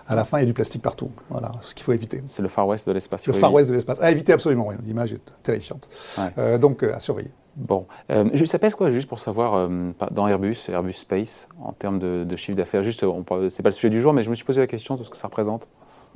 à 0.07 0.14
la 0.14 0.25
fin, 0.25 0.38
il 0.38 0.42
y 0.42 0.45
a 0.45 0.47
du 0.47 0.52
plastique 0.52 0.83
partout. 0.83 1.11
Voilà, 1.31 1.52
ce 1.61 1.75
qu'il 1.75 1.85
faut 1.85 1.92
éviter. 1.92 2.23
C'est 2.26 2.42
le 2.42 2.49
Far 2.49 2.66
West 2.66 2.87
de 2.87 2.92
l'espace. 2.92 3.26
Le 3.26 3.33
Far 3.33 3.52
West 3.52 3.69
de 3.69 3.75
l'espace. 3.75 4.00
À 4.00 4.11
éviter 4.11 4.33
absolument, 4.33 4.66
oui. 4.69 4.75
L'image 4.85 5.12
est 5.12 5.33
terrifiante. 5.42 5.88
Euh, 6.38 6.59
donc, 6.59 6.83
euh, 6.83 6.95
à 6.95 7.00
surveiller. 7.00 7.31
Bon. 7.54 7.87
ça 8.47 8.59
pèse 8.59 8.75
quoi, 8.75 8.90
juste 8.90 9.09
pour 9.09 9.19
savoir, 9.19 9.69
dans 10.11 10.26
Airbus, 10.26 10.57
Airbus 10.69 10.95
Space, 10.95 11.49
en 11.62 11.73
termes 11.73 11.99
de, 11.99 12.25
de 12.25 12.37
chiffre 12.38 12.57
d'affaires? 12.57 12.83
Juste, 12.83 13.04
c'est 13.50 13.62
pas 13.62 13.69
le 13.69 13.75
sujet 13.75 13.90
du 13.90 14.00
jour, 14.00 14.14
mais 14.14 14.23
je 14.23 14.31
me 14.31 14.35
suis 14.35 14.45
posé 14.47 14.61
la 14.62 14.66
question 14.66 14.97
de 14.97 15.04
ce 15.04 15.11
que 15.11 15.19
ça 15.19 15.28
représente. 15.28 15.69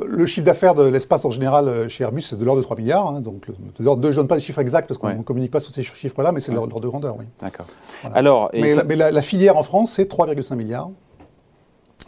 Le 0.04 0.26
chiffre 0.26 0.44
d'affaires 0.44 0.74
de 0.74 0.84
l'espace 0.84 1.24
en 1.24 1.30
général 1.30 1.68
euh, 1.68 1.88
chez 1.88 2.04
Airbus, 2.04 2.20
c'est 2.20 2.38
de 2.38 2.44
l'ordre 2.44 2.60
de 2.60 2.64
3 2.64 2.76
milliards. 2.76 3.08
Hein, 3.08 3.20
donc, 3.20 3.46
je 3.78 3.82
ne 3.82 4.12
donne 4.12 4.28
pas 4.28 4.34
les 4.34 4.42
chiffres 4.42 4.60
exacts 4.60 4.88
parce 4.88 4.98
qu'on 4.98 5.14
ne 5.14 5.22
communique 5.22 5.50
pas 5.50 5.60
sur 5.60 5.72
ces 5.72 5.82
chiffres-là, 5.82 6.32
mais 6.32 6.40
c'est 6.40 6.52
l'ordre 6.52 6.80
de 6.80 6.88
grandeur, 6.88 7.16
oui. 7.18 7.24
D'accord. 7.40 7.66
Alors, 8.14 8.50
mais, 8.52 8.74
la, 8.96 9.22
filière 9.22 9.56
en 9.56 9.62
France, 9.62 9.92
c'est 9.92 10.10
3,5 10.10 10.54
milliards. 10.54 10.90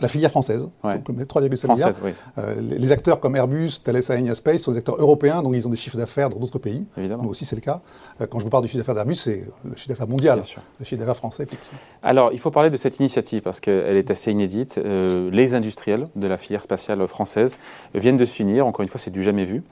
La 0.00 0.08
filière 0.08 0.30
française, 0.30 0.68
3,7 0.84 1.72
milliards. 1.72 1.92
Euh, 2.38 2.54
les, 2.60 2.92
acteurs 2.92 3.18
comme 3.18 3.34
Airbus, 3.34 3.80
Thales 3.82 4.00
Alenia 4.08 4.34
Space 4.34 4.62
sont 4.62 4.72
des 4.72 4.78
acteurs 4.78 4.96
européens, 4.96 5.42
donc 5.42 5.54
ils 5.56 5.66
ont 5.66 5.70
des 5.70 5.76
chiffres 5.76 5.96
d'affaires 5.96 6.28
dans 6.28 6.38
d'autres 6.38 6.58
pays. 6.58 6.86
Évidemment. 6.96 7.24
Nous 7.24 7.30
aussi, 7.30 7.44
c'est 7.44 7.56
le 7.56 7.62
cas. 7.62 7.80
Euh, 8.20 8.26
quand 8.26 8.38
je 8.38 8.44
vous 8.44 8.50
parle 8.50 8.62
du 8.62 8.68
chiffre 8.68 8.78
d'affaires 8.78 8.94
d'Airbus, 8.94 9.16
c'est 9.16 9.44
le 9.64 9.74
chiffre 9.74 9.88
d'affaires 9.88 10.06
mondial, 10.06 10.42
le 10.78 10.84
chiffre 10.84 11.00
d'affaires 11.00 11.16
français, 11.16 11.42
effectivement. 11.42 11.78
Alors, 12.02 12.32
il 12.32 12.38
faut 12.38 12.52
parler 12.52 12.70
de 12.70 12.76
cette 12.76 13.00
initiative 13.00 13.42
parce 13.42 13.58
qu'elle 13.58 13.96
est 13.96 14.10
assez 14.10 14.30
inédite. 14.30 14.78
Euh, 14.78 15.30
les 15.32 15.54
industriels 15.54 16.06
de 16.14 16.26
la 16.28 16.38
filière 16.38 16.62
spatiale 16.62 17.04
française 17.08 17.58
viennent 17.94 18.16
de 18.16 18.24
s'unir, 18.24 18.66
encore 18.66 18.82
une 18.82 18.88
fois, 18.88 19.00
c'est 19.00 19.10
du 19.10 19.22
jamais 19.22 19.44
vu, 19.44 19.62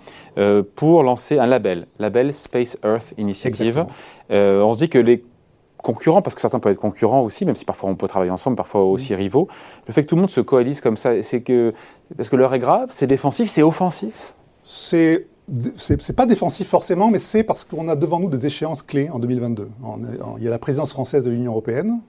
pour 0.75 1.03
lancer 1.03 1.39
un 1.39 1.47
label, 1.47 1.87
label 1.99 2.33
Space 2.33 2.79
Earth 2.85 3.15
Initiative. 3.17 3.87
on 4.31 4.75
se 4.75 4.79
dit 4.79 4.89
que 4.89 4.99
les 4.99 5.25
concurrents, 5.87 6.21
parce 6.21 6.35
que 6.35 6.41
certains 6.41 6.59
peuvent 6.59 6.73
être 6.73 6.81
concurrents 6.81 7.23
aussi, 7.23 7.45
même 7.45 7.55
si 7.55 7.65
parfois 7.65 7.89
on 7.89 7.95
peut 7.95 8.09
travailler 8.09 8.33
ensemble, 8.33 8.57
parfois 8.57 8.83
aussi 8.83 9.15
rivaux. 9.15 9.47
Le 9.87 9.93
fait 9.93 10.03
que 10.03 10.09
tout 10.09 10.17
le 10.17 10.23
monde 10.23 10.31
se 10.31 10.41
coalise 10.41 10.81
comme 10.81 10.97
ça, 10.97 11.23
c'est 11.23 11.43
que 11.43 11.73
parce 12.17 12.29
que 12.29 12.37
l'heure 12.37 12.53
est 12.55 12.59
grave, 12.59 12.89
c'est 12.91 13.07
défensif, 13.07 13.49
c'est 13.49 13.63
offensif. 13.63 14.35
C'est 14.65 15.27
c'est 15.77 16.17
pas 16.17 16.27
défensif 16.27 16.67
forcément, 16.67 17.09
mais 17.09 17.21
c'est 17.21 17.45
parce 17.45 17.65
qu'on 17.65 17.89
a 17.89 17.95
devant 17.95 18.19
nous 18.19 18.29
des 18.29 18.47
échéances 18.47 18.83
clés 18.83 19.09
en 19.11 19.21
2022. 19.21 19.69
il 20.39 20.43
y 20.43 20.49
a 20.49 20.51
la 20.51 20.59
présidence 20.59 20.91
française 20.91 21.25
de 21.25 21.31
l'Union 21.31 21.53
européenne 21.53 22.01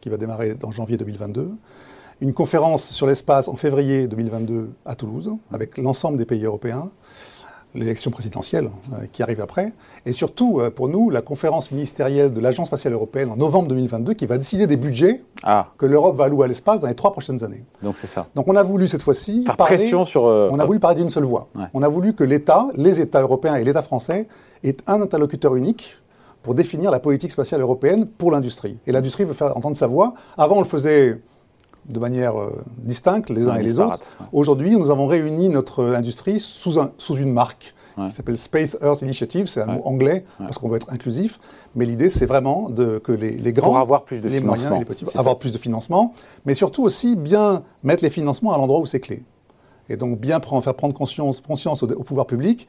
qui 0.00 0.08
va 0.08 0.16
démarrer 0.16 0.56
en 0.62 0.70
janvier 0.70 0.96
2022 0.96 1.50
une 2.22 2.32
conférence 2.32 2.84
sur 2.84 3.06
l'espace 3.06 3.48
en 3.48 3.56
février 3.56 4.06
2022 4.06 4.70
à 4.86 4.94
Toulouse, 4.94 5.30
avec 5.52 5.76
l'ensemble 5.76 6.16
des 6.16 6.24
pays 6.24 6.44
européens 6.44 6.90
l'élection 7.76 8.10
présidentielle 8.10 8.70
euh, 8.92 9.06
qui 9.12 9.22
arrive 9.22 9.40
après, 9.40 9.72
et 10.04 10.12
surtout 10.12 10.60
euh, 10.60 10.70
pour 10.70 10.88
nous 10.88 11.10
la 11.10 11.22
conférence 11.22 11.70
ministérielle 11.70 12.32
de 12.32 12.40
l'Agence 12.40 12.68
spatiale 12.68 12.94
européenne 12.94 13.30
en 13.30 13.36
novembre 13.36 13.68
2022 13.68 14.14
qui 14.14 14.26
va 14.26 14.38
décider 14.38 14.66
des 14.66 14.76
budgets 14.76 15.22
ah. 15.42 15.68
que 15.78 15.86
l'Europe 15.86 16.16
va 16.16 16.24
allouer 16.24 16.44
à 16.44 16.48
l'espace 16.48 16.80
dans 16.80 16.88
les 16.88 16.94
trois 16.94 17.12
prochaines 17.12 17.44
années. 17.44 17.64
Donc 17.82 17.96
c'est 17.98 18.06
ça. 18.06 18.26
Donc 18.34 18.48
on 18.48 18.56
a 18.56 18.62
voulu 18.62 18.88
cette 18.88 19.02
fois-ci 19.02 19.44
parler, 19.56 19.76
pression 19.76 20.04
sur. 20.04 20.26
Euh, 20.26 20.48
on 20.50 20.58
a 20.58 20.64
voulu 20.64 20.80
parler 20.80 20.96
d'une 20.96 21.10
seule 21.10 21.24
voix. 21.24 21.48
On 21.74 21.82
a 21.82 21.88
voulu 21.88 22.14
que 22.14 22.24
l'État, 22.24 22.66
les 22.74 23.00
États 23.00 23.20
européens 23.20 23.56
et 23.56 23.64
l'État 23.64 23.82
français 23.82 24.26
aient 24.64 24.76
un 24.86 25.00
interlocuteur 25.00 25.54
unique 25.54 25.98
pour 26.42 26.54
définir 26.54 26.90
la 26.90 27.00
politique 27.00 27.32
spatiale 27.32 27.60
européenne 27.60 28.06
pour 28.06 28.30
l'industrie. 28.30 28.78
Et 28.86 28.92
l'industrie 28.92 29.24
veut 29.24 29.34
faire 29.34 29.56
entendre 29.56 29.76
sa 29.76 29.86
voix. 29.86 30.14
Avant 30.38 30.56
on 30.56 30.60
le 30.60 30.66
faisait 30.66 31.20
de 31.88 31.98
manière 31.98 32.40
euh, 32.40 32.64
distincte 32.78 33.30
les 33.30 33.46
uns 33.48 33.56
et 33.56 33.62
les 33.62 33.78
autres. 33.78 34.00
Aujourd'hui, 34.32 34.76
nous 34.76 34.90
avons 34.90 35.06
réuni 35.06 35.48
notre 35.48 35.84
industrie 35.94 36.40
sous, 36.40 36.80
un, 36.80 36.90
sous 36.98 37.16
une 37.16 37.32
marque 37.32 37.74
qui 37.96 38.14
s'appelle 38.14 38.36
Space 38.36 38.76
Earth 38.82 39.02
Initiative. 39.02 39.46
C'est 39.46 39.62
un 39.62 39.66
mot 39.66 39.82
anglais 39.84 40.24
parce 40.38 40.58
qu'on 40.58 40.68
veut 40.68 40.76
être 40.76 40.92
inclusif. 40.92 41.38
Mais 41.74 41.86
l'idée, 41.86 42.08
c'est 42.08 42.26
vraiment 42.26 42.68
de, 42.68 42.98
que 42.98 43.12
les, 43.12 43.32
les, 43.32 43.52
grands, 43.52 43.68
Pour 43.68 43.78
avoir 43.78 44.04
plus 44.04 44.20
de 44.20 44.28
les 44.28 44.40
moyens, 44.40 44.78
les 44.78 44.84
petits, 44.84 45.06
avoir 45.16 45.38
plus 45.38 45.52
de 45.52 45.58
financement, 45.58 46.12
mais 46.44 46.54
surtout 46.54 46.82
aussi 46.82 47.16
bien 47.16 47.62
mettre 47.82 48.02
les 48.02 48.10
financements 48.10 48.52
à 48.52 48.58
l'endroit 48.58 48.80
où 48.80 48.86
c'est 48.86 49.00
clé. 49.00 49.22
Et 49.88 49.96
donc 49.96 50.18
bien 50.18 50.40
prendre, 50.40 50.62
faire 50.62 50.74
prendre 50.74 50.94
conscience, 50.94 51.40
conscience 51.40 51.82
au, 51.82 51.86
pouvoir 52.02 52.26
public 52.26 52.66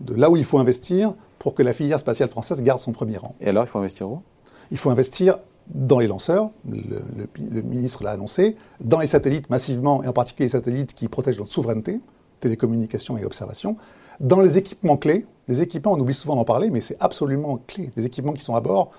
de 0.00 0.14
là 0.14 0.30
où 0.30 0.36
il 0.36 0.44
faut 0.44 0.58
investir 0.58 1.14
pour 1.38 1.54
que 1.54 1.62
la 1.62 1.72
filière 1.72 1.98
spatiale 1.98 2.28
française 2.28 2.62
garde 2.62 2.78
son 2.78 2.92
premier 2.92 3.18
rang. 3.18 3.34
Et 3.40 3.48
alors, 3.48 3.64
il 3.64 3.66
faut 3.66 3.78
investir 3.78 4.08
où? 4.08 4.22
Il 4.70 4.78
faut 4.78 4.90
investir 4.90 5.38
dans 5.74 5.98
les 5.98 6.06
lanceurs, 6.06 6.50
le, 6.68 7.62
ministre 7.62 8.02
l'a 8.02 8.10
annoncé, 8.10 8.56
dans 8.80 8.98
les 8.98 9.06
satellites 9.06 9.50
massivement, 9.50 10.02
et 10.02 10.08
en 10.08 10.12
particulier 10.12 10.46
les 10.46 10.52
satellites 10.52 10.94
qui 10.94 11.08
protègent 11.08 11.38
notre 11.38 11.52
souveraineté, 11.52 12.00
télécommunications 12.40 13.16
et 13.18 13.24
observation, 13.24 13.76
dans 14.18 14.40
les 14.40 14.58
équipements 14.58 14.96
clés, 14.96 15.26
les 15.48 15.62
équipements, 15.62 15.92
on 15.92 16.00
oublie 16.00 16.14
souvent 16.14 16.36
d'en 16.36 16.44
parler, 16.44 16.70
mais 16.70 16.80
c'est 16.80 16.96
absolument 17.00 17.58
clé, 17.66 17.90
les 17.96 18.04
équipements 18.04 18.32
qui 18.32 18.42
sont 18.42 18.54
à 18.54 18.60
bord. 18.60 18.90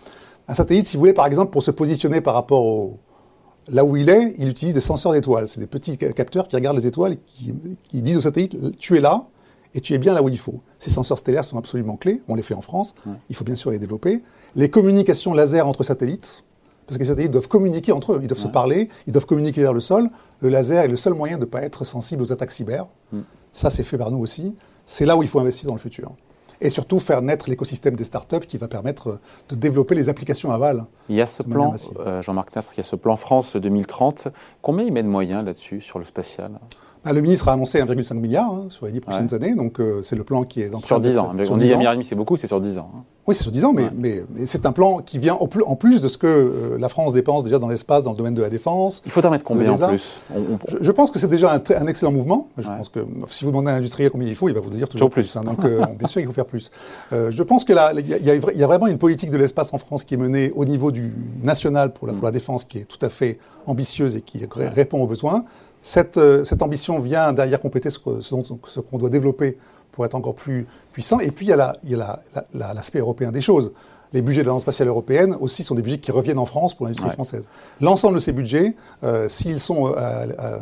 Un 0.47 0.55
satellite, 0.55 0.87
si 0.87 0.97
vous 0.97 1.01
voulez, 1.01 1.13
par 1.13 1.27
exemple, 1.27 1.51
pour 1.51 1.63
se 1.63 1.71
positionner 1.71 2.21
par 2.21 2.33
rapport 2.33 2.65
au, 2.65 2.97
là 3.67 3.85
où 3.85 3.95
il 3.95 4.09
est, 4.09 4.33
il 4.37 4.47
utilise 4.49 4.73
des 4.73 4.81
senseurs 4.81 5.13
d'étoiles. 5.13 5.47
C'est 5.47 5.59
des 5.59 5.67
petits 5.67 5.97
capteurs 5.97 6.47
qui 6.47 6.55
regardent 6.55 6.77
les 6.77 6.87
étoiles 6.87 7.13
et 7.13 7.19
qui, 7.89 8.01
disent 8.01 8.17
au 8.17 8.21
satellite, 8.21 8.77
tu 8.77 8.97
es 8.97 9.01
là 9.01 9.25
et 9.73 9.81
tu 9.81 9.93
es 9.93 9.97
bien 9.97 10.13
là 10.13 10.21
où 10.21 10.29
il 10.29 10.37
faut. 10.37 10.61
Ces 10.79 10.89
senseurs 10.89 11.17
stellaires 11.17 11.45
sont 11.45 11.57
absolument 11.57 11.95
clés, 11.95 12.21
on 12.27 12.35
les 12.35 12.43
fait 12.43 12.55
en 12.55 12.61
France, 12.61 12.95
il 13.29 13.35
faut 13.35 13.45
bien 13.45 13.55
sûr 13.55 13.71
les 13.71 13.79
développer. 13.79 14.23
Les 14.55 14.69
communications 14.69 15.33
laser 15.33 15.67
entre 15.67 15.83
satellites, 15.83 16.43
parce 16.91 16.97
que 16.97 17.03
les 17.03 17.09
satellites 17.09 17.31
doivent 17.31 17.47
communiquer 17.47 17.93
entre 17.93 18.11
eux, 18.11 18.19
ils 18.21 18.27
doivent 18.27 18.37
se 18.37 18.49
parler, 18.49 18.89
ils 19.07 19.13
doivent 19.13 19.25
communiquer 19.25 19.61
vers 19.61 19.71
le 19.71 19.79
sol. 19.79 20.09
Le 20.41 20.49
laser 20.49 20.83
est 20.83 20.89
le 20.89 20.97
seul 20.97 21.13
moyen 21.13 21.37
de 21.37 21.43
ne 21.43 21.45
pas 21.45 21.61
être 21.61 21.85
sensible 21.85 22.21
aux 22.21 22.33
attaques 22.33 22.51
cyber. 22.51 22.85
Mm. 23.13 23.19
Ça, 23.53 23.69
c'est 23.69 23.85
fait 23.85 23.97
par 23.97 24.11
nous 24.11 24.17
aussi. 24.17 24.57
C'est 24.85 25.05
là 25.05 25.15
où 25.15 25.23
il 25.23 25.29
faut 25.29 25.39
investir 25.39 25.69
dans 25.69 25.73
le 25.75 25.79
futur. 25.79 26.11
Et 26.59 26.69
surtout 26.69 26.99
faire 26.99 27.21
naître 27.21 27.49
l'écosystème 27.49 27.95
des 27.95 28.03
startups 28.03 28.45
qui 28.45 28.57
va 28.57 28.67
permettre 28.67 29.19
de 29.47 29.55
développer 29.55 29.95
les 29.95 30.09
applications 30.09 30.51
aval. 30.51 30.85
Il 31.11 31.15
y 31.17 31.21
a 31.21 31.25
ce 31.25 31.43
plan, 31.43 31.73
euh, 31.99 32.21
Jean-Marc 32.21 32.55
Nastre, 32.55 32.71
il 32.73 32.77
y 32.77 32.79
a 32.79 32.83
ce 32.83 32.95
plan 32.95 33.17
France 33.17 33.57
2030. 33.57 34.29
Combien 34.61 34.85
il 34.85 34.93
met 34.93 35.03
de 35.03 35.09
moyens 35.09 35.43
là-dessus, 35.43 35.81
sur 35.81 35.99
le 35.99 36.05
spatial? 36.05 36.51
Bah, 37.03 37.13
le 37.13 37.21
ministre 37.21 37.49
a 37.49 37.53
annoncé 37.53 37.81
1,5 37.81 38.13
milliard 38.13 38.51
hein, 38.51 38.65
sur 38.69 38.85
les 38.85 38.91
10 38.91 38.99
prochaines 38.99 39.33
années, 39.33 39.55
donc 39.55 39.79
euh, 39.79 40.03
c'est 40.03 40.15
le 40.15 40.23
plan 40.23 40.43
qui 40.43 40.61
est 40.61 40.69
dans 40.69 40.79
Sur 40.81 40.99
10 40.99 41.17
ans, 41.17 41.31
on 41.33 41.57
dit 41.57 41.65
1,5 41.65 41.77
milliard, 41.77 41.95
c'est 42.03 42.15
beaucoup, 42.15 42.37
c'est 42.37 42.45
sur 42.45 42.61
10 42.61 42.77
ans. 42.77 42.91
Hein. 42.95 43.03
Oui, 43.25 43.33
c'est 43.33 43.41
sur 43.41 43.51
10 43.51 43.65
ans, 43.65 43.73
mais, 43.73 43.89
mais, 43.95 44.23
c'est 44.45 44.67
un 44.67 44.71
plan 44.71 44.99
qui 44.99 45.17
vient 45.17 45.35
en 45.35 45.75
plus 45.75 46.01
de 46.01 46.07
ce 46.07 46.17
que 46.19 46.27
euh, 46.27 46.77
la 46.79 46.89
France 46.89 47.13
dépense 47.13 47.43
déjà 47.43 47.57
dans 47.57 47.67
l'espace, 47.67 48.03
dans 48.03 48.11
le 48.11 48.17
domaine 48.17 48.35
de 48.35 48.41
la 48.41 48.49
défense. 48.49 49.01
Il 49.05 49.11
faut 49.11 49.25
en 49.25 49.31
mettre 49.31 49.43
combien 49.43 49.71
en 49.71 49.87
plus? 49.87 50.15
Je, 50.79 50.91
pense 50.91 51.09
que 51.09 51.17
c'est 51.17 51.27
déjà 51.27 51.51
un, 51.53 51.87
excellent 51.87 52.11
mouvement. 52.11 52.49
Je 52.57 52.67
pense 52.67 52.89
que 52.89 52.99
si 53.27 53.45
vous 53.45 53.51
demandez 53.51 53.71
à 53.71 53.75
un 53.75 53.77
industriel 53.77 54.11
combien 54.11 54.27
il 54.27 54.35
faut, 54.35 54.49
il 54.49 54.53
va 54.53 54.61
vous 54.61 54.69
dire 54.69 54.87
toujours, 54.87 55.09
plus. 55.09 55.35
Hein, 55.35 55.43
donc 55.43 55.63
euh, 55.65 55.83
bien 55.97 56.07
sûr, 56.07 56.21
il 56.21 56.27
faut 56.27 56.33
faire 56.33 56.45
plus. 56.45 56.69
je 57.11 57.43
pense 57.43 57.63
qu'il 57.63 57.75
y, 57.75 58.57
y, 58.57 58.63
a 58.63 58.67
vraiment 58.67 58.87
une 58.87 58.99
politique 58.99 59.31
de 59.31 59.37
l'espace 59.37 59.73
en 59.73 59.79
France 59.79 60.03
qui 60.03 60.13
est 60.13 60.17
menée 60.17 60.51
au 60.55 60.65
niveau 60.65 60.91
du 60.91 61.00
national 61.43 61.93
pour 61.93 62.07
la, 62.07 62.13
pour 62.13 62.25
la 62.25 62.31
défense 62.31 62.63
qui 62.63 62.79
est 62.79 62.85
tout 62.85 63.03
à 63.05 63.09
fait 63.09 63.39
ambitieuse 63.65 64.15
et 64.15 64.21
qui 64.21 64.45
répond 64.75 65.01
aux 65.01 65.07
besoins. 65.07 65.45
Euh, 66.17 66.43
cette, 66.43 66.61
ambition 66.61 66.99
vient 66.99 67.33
derrière 67.33 67.59
compléter 67.59 67.89
ce, 67.89 67.99
qu'on 67.99 68.97
doit 68.97 69.09
développer 69.09 69.57
pour 69.91 70.05
être 70.05 70.15
encore 70.15 70.35
plus 70.35 70.67
puissant. 70.91 71.19
Et 71.19 71.31
puis, 71.31 71.47
il 71.47 71.49
y 71.49 71.95
a 71.95 72.19
l'aspect 72.53 72.99
européen 72.99 73.31
des 73.31 73.41
choses. 73.41 73.71
Les 74.13 74.21
budgets 74.21 74.41
de 74.41 74.47
l'Agence 74.47 74.63
spatiale 74.63 74.89
européenne 74.89 75.37
aussi 75.39 75.63
sont 75.63 75.73
des 75.73 75.81
budgets 75.81 75.97
qui 75.97 76.11
reviennent 76.11 76.37
en 76.37 76.45
France 76.45 76.73
pour 76.73 76.85
l'industrie 76.85 77.11
française. 77.11 77.47
L'ensemble 77.79 78.15
de 78.15 78.19
ces 78.19 78.33
budgets, 78.33 78.75
euh, 79.03 79.29
s'ils 79.29 79.59
sont 79.59 79.93
euh, 79.97 80.59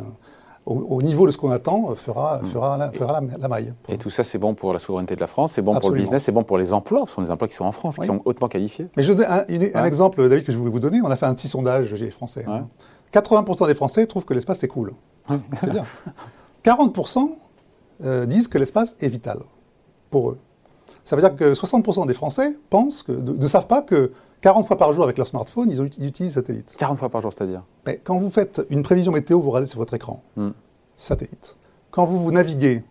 au, 0.66 1.02
niveau 1.02 1.26
de 1.26 1.32
ce 1.32 1.38
qu'on 1.38 1.50
attend, 1.50 1.94
fera, 1.96 2.40
mm. 2.42 2.46
fera, 2.46 2.78
la, 2.78 3.48
maille. 3.48 3.72
Et 3.88 3.96
tout 3.96 4.10
ça, 4.10 4.24
c'est 4.24 4.38
bon 4.38 4.54
pour 4.54 4.72
la 4.72 4.78
souveraineté 4.78 5.16
de 5.16 5.20
la 5.20 5.26
France, 5.26 5.52
c'est 5.52 5.62
bon 5.62 5.78
pour 5.78 5.90
le 5.90 5.98
business, 5.98 6.24
c'est 6.24 6.32
bon 6.32 6.44
pour 6.44 6.58
les 6.58 6.72
emplois, 6.72 7.04
ce 7.08 7.14
sont 7.14 7.22
des 7.22 7.30
emplois 7.30 7.48
qui 7.48 7.54
sont 7.54 7.64
en 7.64 7.72
France, 7.72 7.96
qui 7.96 8.06
sont 8.06 8.20
hautement 8.24 8.48
qualifiés. 8.48 8.88
Mais 8.96 9.02
je 9.02 9.12
donne 9.12 9.26
un, 9.28 9.84
exemple, 9.84 10.28
David, 10.28 10.44
que 10.44 10.52
je 10.52 10.58
voulais 10.58 10.70
vous 10.70 10.80
donner. 10.80 11.00
On 11.02 11.10
a 11.10 11.16
fait 11.16 11.26
un 11.26 11.34
petit 11.34 11.48
sondage 11.48 11.90
chez 11.90 11.96
les 12.04 12.10
Français. 12.10 12.44
80% 13.12 13.66
des 13.66 13.74
Français 13.74 14.06
trouvent 14.06 14.24
que 14.24 14.34
l'espace 14.34 14.62
est 14.62 14.68
cool. 14.68 14.92
C'est 15.60 15.70
bien. 15.70 15.84
40% 16.64 17.30
euh, 18.04 18.26
disent 18.26 18.48
que 18.48 18.58
l'espace 18.58 18.96
est 19.00 19.08
vital 19.08 19.38
pour 20.10 20.30
eux. 20.30 20.38
Ça 21.10 21.16
veut 21.16 21.22
dire 21.22 21.34
que 21.34 21.54
60% 21.54 22.06
des 22.06 22.14
Français 22.14 22.56
pensent 22.70 23.02
que, 23.02 23.10
ne 23.10 23.46
savent 23.48 23.66
pas 23.66 23.82
que 23.82 24.12
40 24.42 24.64
fois 24.64 24.76
par 24.76 24.92
jour 24.92 25.02
avec 25.02 25.18
leur 25.18 25.26
smartphone, 25.26 25.68
ils, 25.68 26.06
utilisent 26.06 26.34
satellite. 26.34 26.76
40 26.78 26.98
fois 27.00 27.08
par 27.08 27.20
jour, 27.20 27.32
c'est-à-dire? 27.36 27.64
Quand 28.04 28.20
vous 28.20 28.30
faites 28.30 28.62
une 28.70 28.82
prévision 28.82 29.10
météo, 29.10 29.40
vous 29.40 29.50
regardez 29.50 29.66
sur 29.66 29.80
votre 29.80 29.92
écran. 29.92 30.22
Hmm. 30.36 30.50
Satellite. 30.94 31.56
Quand 31.90 32.04
vous, 32.04 32.20
vous 32.20 32.30
naviguez 32.30 32.84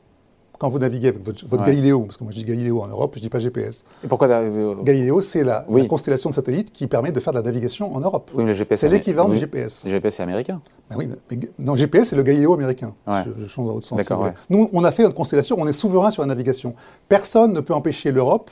quand 0.60 0.68
vous 0.68 0.78
naviguez 0.78 1.08
avec 1.08 1.24
votre, 1.24 1.48
votre 1.48 1.64
Galileo, 1.64 2.04
parce 2.04 2.18
que 2.18 2.24
moi 2.24 2.32
je 2.32 2.38
dis 2.38 2.44
Galileo 2.44 2.82
en 2.82 2.88
Europe, 2.88 3.14
je 3.16 3.20
ne 3.20 3.24
dis 3.24 3.30
pas 3.30 3.40
GPS. 3.40 3.86
Et 4.04 4.08
pourquoi 4.08 4.28
Galileo, 4.28 5.22
c'est 5.22 5.44
la, 5.44 5.66
constellation 5.88 6.30
de 6.30 6.36
satellites 6.36 6.72
qui 6.72 6.86
permet 6.86 7.12
de 7.12 7.20
faire 7.20 7.34
de 7.34 7.40
la 7.40 7.44
navigation 7.44 7.96
en 7.96 8.02
Europe. 8.02 8.30
Oui, 8.36 8.44
mais 8.44 8.52
le 8.52 8.56
GPS. 8.56 8.82
C'est 8.82 8.90
l'équivalent 8.90 9.30
du 9.30 9.38
GPS. 9.38 9.86
Le 9.86 9.92
GPS, 9.92 10.16
c'est 10.16 10.24
américain. 10.24 10.62
Ben 10.90 10.98
oui, 10.98 11.10
mais, 11.32 11.40
non, 11.58 11.76
GPS, 11.76 12.10
c'est 12.10 12.16
le 12.18 12.24
Galileo 12.24 12.54
américain. 12.54 12.94
Je, 13.08 13.48
change 13.48 13.68
dans 13.68 13.74
l'autre 13.74 13.88
sens. 13.88 14.02
Nous, 14.50 14.70
on 14.74 14.84
a 14.84 14.92
fait 14.92 15.06
une 15.06 15.14
constellation, 15.14 15.56
on 15.58 15.66
est 15.66 15.74
souverain 15.74 16.12
sur 16.12 16.22
la 16.22 16.28
navigation. 16.28 16.76
Personne 17.08 17.54
ne 17.54 17.62
peut 17.62 17.74
empêcher 17.74 18.12
l'Europe 18.12 18.52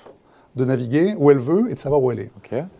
de 0.56 0.66
naviguer 0.66 1.14
où 1.18 1.30
elle 1.30 1.38
veut 1.38 1.70
et 1.70 1.74
de 1.74 1.80
savoir 1.80 2.02
où 2.02 2.12
elle 2.12 2.20
est. 2.20 2.32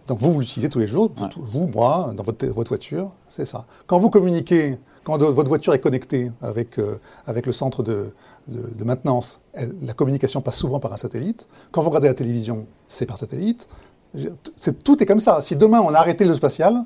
Donc 0.08 0.20
vous, 0.20 0.32
vous 0.32 0.40
l'utilisez 0.40 0.70
tous 0.70 0.80
les 0.80 0.88
jours, 0.88 1.12
vous, 1.36 1.68
moi, 1.68 2.12
dans 2.16 2.24
votre, 2.24 2.46
votre 2.48 2.70
voiture, 2.70 3.12
c'est 3.28 3.46
ça. 3.46 3.66
Quand 3.86 4.00
vous 4.00 4.10
communiquez, 4.10 4.78
quand 5.08 5.20
votre 5.20 5.48
voiture 5.48 5.74
est 5.74 5.80
connectée 5.80 6.34
avec, 6.42 6.78
euh, 6.78 7.00
avec 7.28 7.46
le 7.46 7.54
centre 7.54 7.82
de, 7.82 8.10
de, 8.50 8.84
maintenance, 8.84 9.40
la 9.82 9.94
communication 9.94 10.42
passe 10.42 10.58
souvent 10.58 10.82
par 10.82 10.92
un 10.92 10.98
satellite. 10.98 11.48
Quand 11.72 11.82
vous 11.82 11.88
regardez 11.88 12.10
la 12.10 12.14
télévision, 12.14 12.68
c'est 12.90 13.06
par 13.06 13.18
satellite. 13.18 13.70
tout 14.84 15.02
est 15.02 15.06
comme 15.06 15.22
ça. 15.22 15.40
Si 15.40 15.56
demain 15.56 15.80
on 15.80 15.94
a 15.94 15.98
arrêté 15.98 16.26
le 16.26 16.34
spatial, 16.34 16.84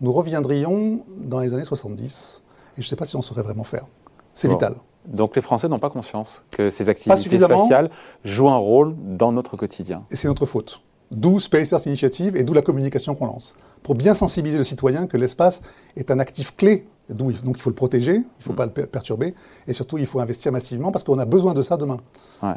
nous 0.00 0.12
reviendrions 0.12 1.04
dans 1.18 1.40
les 1.40 1.52
années 1.52 1.64
70. 1.64 2.40
Et 2.78 2.80
je 2.80 2.86
ne 2.86 2.88
sais 2.88 2.96
pas 2.96 3.04
si 3.04 3.16
on 3.16 3.20
saurait 3.20 3.42
vraiment 3.42 3.64
faire. 3.64 3.84
C'est 4.32 4.48
vital. 4.48 4.76
Donc 5.04 5.36
les 5.36 5.42
Français 5.42 5.68
n'ont 5.68 5.78
pas 5.78 5.90
conscience 5.90 6.42
que 6.50 6.70
ces 6.70 6.88
activités 6.88 7.36
spatiales 7.36 7.90
jouent 8.24 8.48
un 8.48 8.56
rôle 8.56 8.94
dans 8.98 9.30
notre 9.30 9.58
quotidien. 9.58 10.04
Et 10.10 10.16
c'est 10.16 10.28
notre 10.28 10.46
faute. 10.46 10.80
D'où 11.10 11.40
Space 11.40 11.72
Earth 11.72 11.86
Initiative 11.86 12.36
et 12.36 12.44
d'où 12.44 12.52
la 12.52 12.62
communication 12.62 13.14
qu'on 13.14 13.26
lance. 13.26 13.54
Pour 13.82 13.94
bien 13.94 14.14
sensibiliser 14.14 14.58
le 14.58 14.64
citoyen 14.64 15.06
que 15.06 15.16
l'espace 15.16 15.62
est 15.96 16.10
un 16.10 16.18
actif 16.18 16.54
clé 16.56 16.86
donc 17.14 17.32
il 17.32 17.60
faut 17.60 17.70
le 17.70 17.74
protéger, 17.74 18.14
il 18.14 18.18
ne 18.18 18.42
faut 18.42 18.52
mm. 18.52 18.56
pas 18.56 18.66
le 18.66 18.86
perturber, 18.86 19.34
et 19.66 19.72
surtout 19.72 19.98
il 19.98 20.06
faut 20.06 20.20
investir 20.20 20.52
massivement 20.52 20.92
parce 20.92 21.04
qu'on 21.04 21.18
a 21.18 21.24
besoin 21.24 21.54
de 21.54 21.62
ça 21.62 21.76
demain. 21.76 21.98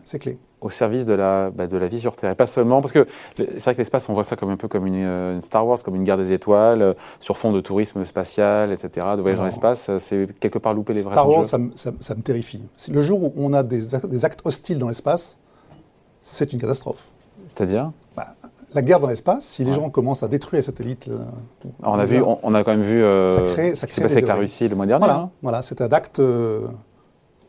C'est 0.04 0.20
clé. 0.20 0.38
Au 0.60 0.70
service 0.70 1.06
de 1.06 1.14
la, 1.14 1.50
bah, 1.50 1.68
de 1.68 1.78
la 1.78 1.88
vie 1.88 2.00
sur 2.00 2.16
Terre. 2.16 2.32
Et 2.32 2.36
pas 2.36 2.46
seulement, 2.46 2.82
parce 2.82 2.92
que 2.92 3.08
c'est 3.36 3.60
vrai 3.60 3.74
que 3.74 3.80
l'espace, 3.80 4.08
on 4.10 4.14
voit 4.14 4.24
ça 4.24 4.36
comme 4.36 4.50
un 4.50 4.58
peu 4.58 4.68
comme 4.68 4.86
une, 4.86 5.04
euh, 5.04 5.42
Star 5.42 5.66
Wars, 5.66 5.82
comme 5.82 5.96
une 5.96 6.04
guerre 6.04 6.18
des 6.18 6.34
étoiles, 6.34 6.82
euh, 6.82 6.94
sur 7.20 7.38
fond 7.38 7.52
de 7.52 7.62
tourisme 7.62 8.06
spatial, 8.06 8.72
etc., 8.72 9.08
de 9.16 9.22
voyage 9.22 9.40
dans 9.40 9.46
l'espace. 9.46 9.90
Euh, 9.90 9.98
c'est 9.98 10.28
quelque 10.40 10.60
part 10.60 10.74
louper 10.74 10.94
les 10.94 11.02
vrais 11.02 11.14
Star 11.14 11.28
Wars, 11.28 11.44
ça, 11.44 11.58
ça, 11.76 12.16
me 12.16 12.22
terrifie. 12.22 12.62
Le 12.92 13.02
jour 13.02 13.24
où 13.24 13.34
on 13.38 13.54
a 13.54 13.64
des, 13.64 13.82
des 14.04 14.26
actes 14.26 14.42
hostiles 14.46 14.78
dans 14.78 14.90
l'espace, 14.90 15.38
c'est 16.22 16.54
une 16.54 16.60
catastrophe. 16.60 17.06
C'est-à-dire 17.56 17.92
bah, 18.16 18.36
la 18.74 18.82
guerre 18.82 19.00
dans 19.00 19.08
l'espace, 19.08 19.46
si 19.46 19.64
les 19.66 19.74
gens 19.74 19.90
commencent 19.90 20.24
à 20.24 20.28
détruire 20.28 20.60
les 20.60 20.64
satellites. 20.64 21.10
Euh, 21.10 21.18
on, 21.84 22.00
a 22.00 22.06
vu, 22.06 22.22
on, 22.22 22.54
a 22.54 22.64
quand 22.64 22.72
même 22.72 22.82
vu 22.82 23.04
euh, 23.04 23.28
ça 23.28 23.42
crée, 23.42 23.76
ça 23.76 23.82
ce 23.82 23.88
qui 23.88 23.94
s'est 23.94 24.02
passé 24.02 24.14
avec 24.14 24.28
la 24.28 24.36
Russie 24.36 24.68
le 24.68 24.76
mois 24.76 24.86
dernier. 24.86 25.06
Voilà, 25.06 25.20
hein. 25.20 25.30
voilà 25.42 25.62
c'est 25.62 25.82
un 25.82 25.90
acte 25.90 26.20
euh, 26.20 26.62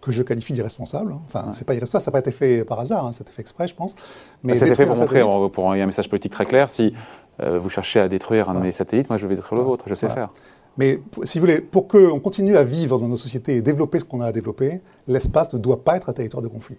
que 0.01 0.11
je 0.11 0.23
qualifie 0.25 0.53
d'irresponsable. 0.53 1.15
Enfin, 1.27 1.53
c'est 1.53 1.65
pas 1.65 1.75
irresponsable, 1.75 2.05
ça 2.05 2.11
n'a 2.11 2.13
pas 2.13 2.19
été 2.19 2.33
fait 2.33 2.65
par 2.65 2.81
hasard, 2.81 3.07
hein, 3.07 3.13
été 3.13 3.31
fait 3.31 3.43
exprès, 3.43 3.69
je 3.69 3.75
pense. 3.77 3.95
Mais 4.43 4.61
a 4.61 4.67
été 4.67 4.75
fait 4.75 4.87
pour 4.87 4.97
montrer, 4.97 5.23
pour 5.53 5.71
un, 5.71 5.81
un 5.81 5.87
message 5.87 6.09
politique 6.09 6.33
très 6.33 6.47
clair, 6.47 6.69
si 6.69 6.93
vous 7.39 7.69
cherchez 7.71 7.99
à 7.99 8.09
détruire 8.09 8.51
un 8.51 8.55
de 8.55 8.61
mes 8.61 8.71
satellites, 8.71 9.09
moi 9.09 9.17
je 9.17 9.27
vais 9.27 9.35
détruire 9.35 9.61
le 9.61 9.67
vôtre, 9.67 9.85
je 9.89 9.95
sais 9.95 10.09
faire. 10.09 10.31
Mais 10.79 11.01
si 11.25 11.39
vous 11.39 11.47
voulez, 11.47 11.61
pour 11.61 11.87
qu'on 11.87 12.19
continue 12.19 12.57
à 12.57 12.63
vivre 12.63 12.99
dans 12.99 13.09
nos 13.09 13.17
sociétés 13.17 13.57
et 13.57 13.63
développer 13.63 13.99
ce 13.99 14.05
qu'on 14.05 14.21
a 14.21 14.27
à 14.27 14.33
développer, 14.33 14.81
l'espace 15.07 15.53
ne 15.53 15.59
doit 15.59 15.85
pas 15.85 15.97
être 15.97 16.09
un 16.09 16.13
territoire 16.13 16.43
de 16.43 16.49
conflit 16.49 16.79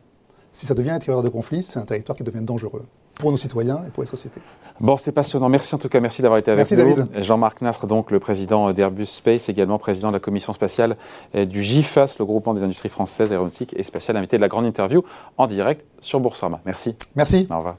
si 0.54 0.68
ça 0.68 0.76
devient 0.76 0.92
un 0.92 1.00
territoire 1.00 1.24
de 1.24 1.30
conflit, 1.30 1.64
c'est 1.64 1.80
un 1.80 1.84
territoire 1.84 2.16
qui 2.16 2.24
devient 2.24 2.44
dangereux 2.44 2.86
pour 3.16 3.32
nos 3.32 3.38
citoyens 3.38 3.82
et 3.88 3.90
pour 3.92 4.04
les 4.04 4.10
sociétés. 4.10 4.42
Bon, 4.80 4.98
c'est 4.98 5.12
passionnant. 5.12 5.50
Merci 5.50 5.76
en 5.76 5.78
tout 5.78 5.90
cas, 5.90 6.00
merci 6.00 6.22
d'avoir 6.22 6.40
été 6.40 6.52
avec 6.52 6.70
nous. 6.72 6.78
David. 6.78 7.08
Jean-Marc 7.22 7.62
Nastre, 7.62 7.88
donc 7.88 8.12
le 8.12 8.20
président 8.20 8.72
d'Airbus 8.74 9.06
Space, 9.06 9.50
également 9.50 9.78
président 9.78 10.08
de 10.10 10.14
la 10.14 10.20
commission 10.20 10.54
spatiale 10.54 10.98
du 11.34 11.62
GIFAS, 11.62 12.16
le 12.20 12.26
groupement 12.26 12.54
des 12.54 12.64
industries 12.64 12.90
françaises 12.90 13.32
aéronautiques 13.32 13.74
et 13.78 13.84
spatiales, 13.84 14.18
invité 14.18 14.38
de 14.38 14.42
la 14.42 14.48
grande 14.48 14.66
interview 14.66 15.04
en 15.38 15.48
direct 15.48 15.86
sur 16.02 16.20
Boursorama. 16.20 16.60
Merci. 16.66 16.96
Merci. 17.16 17.48
Au 17.52 17.58
revoir. 17.58 17.76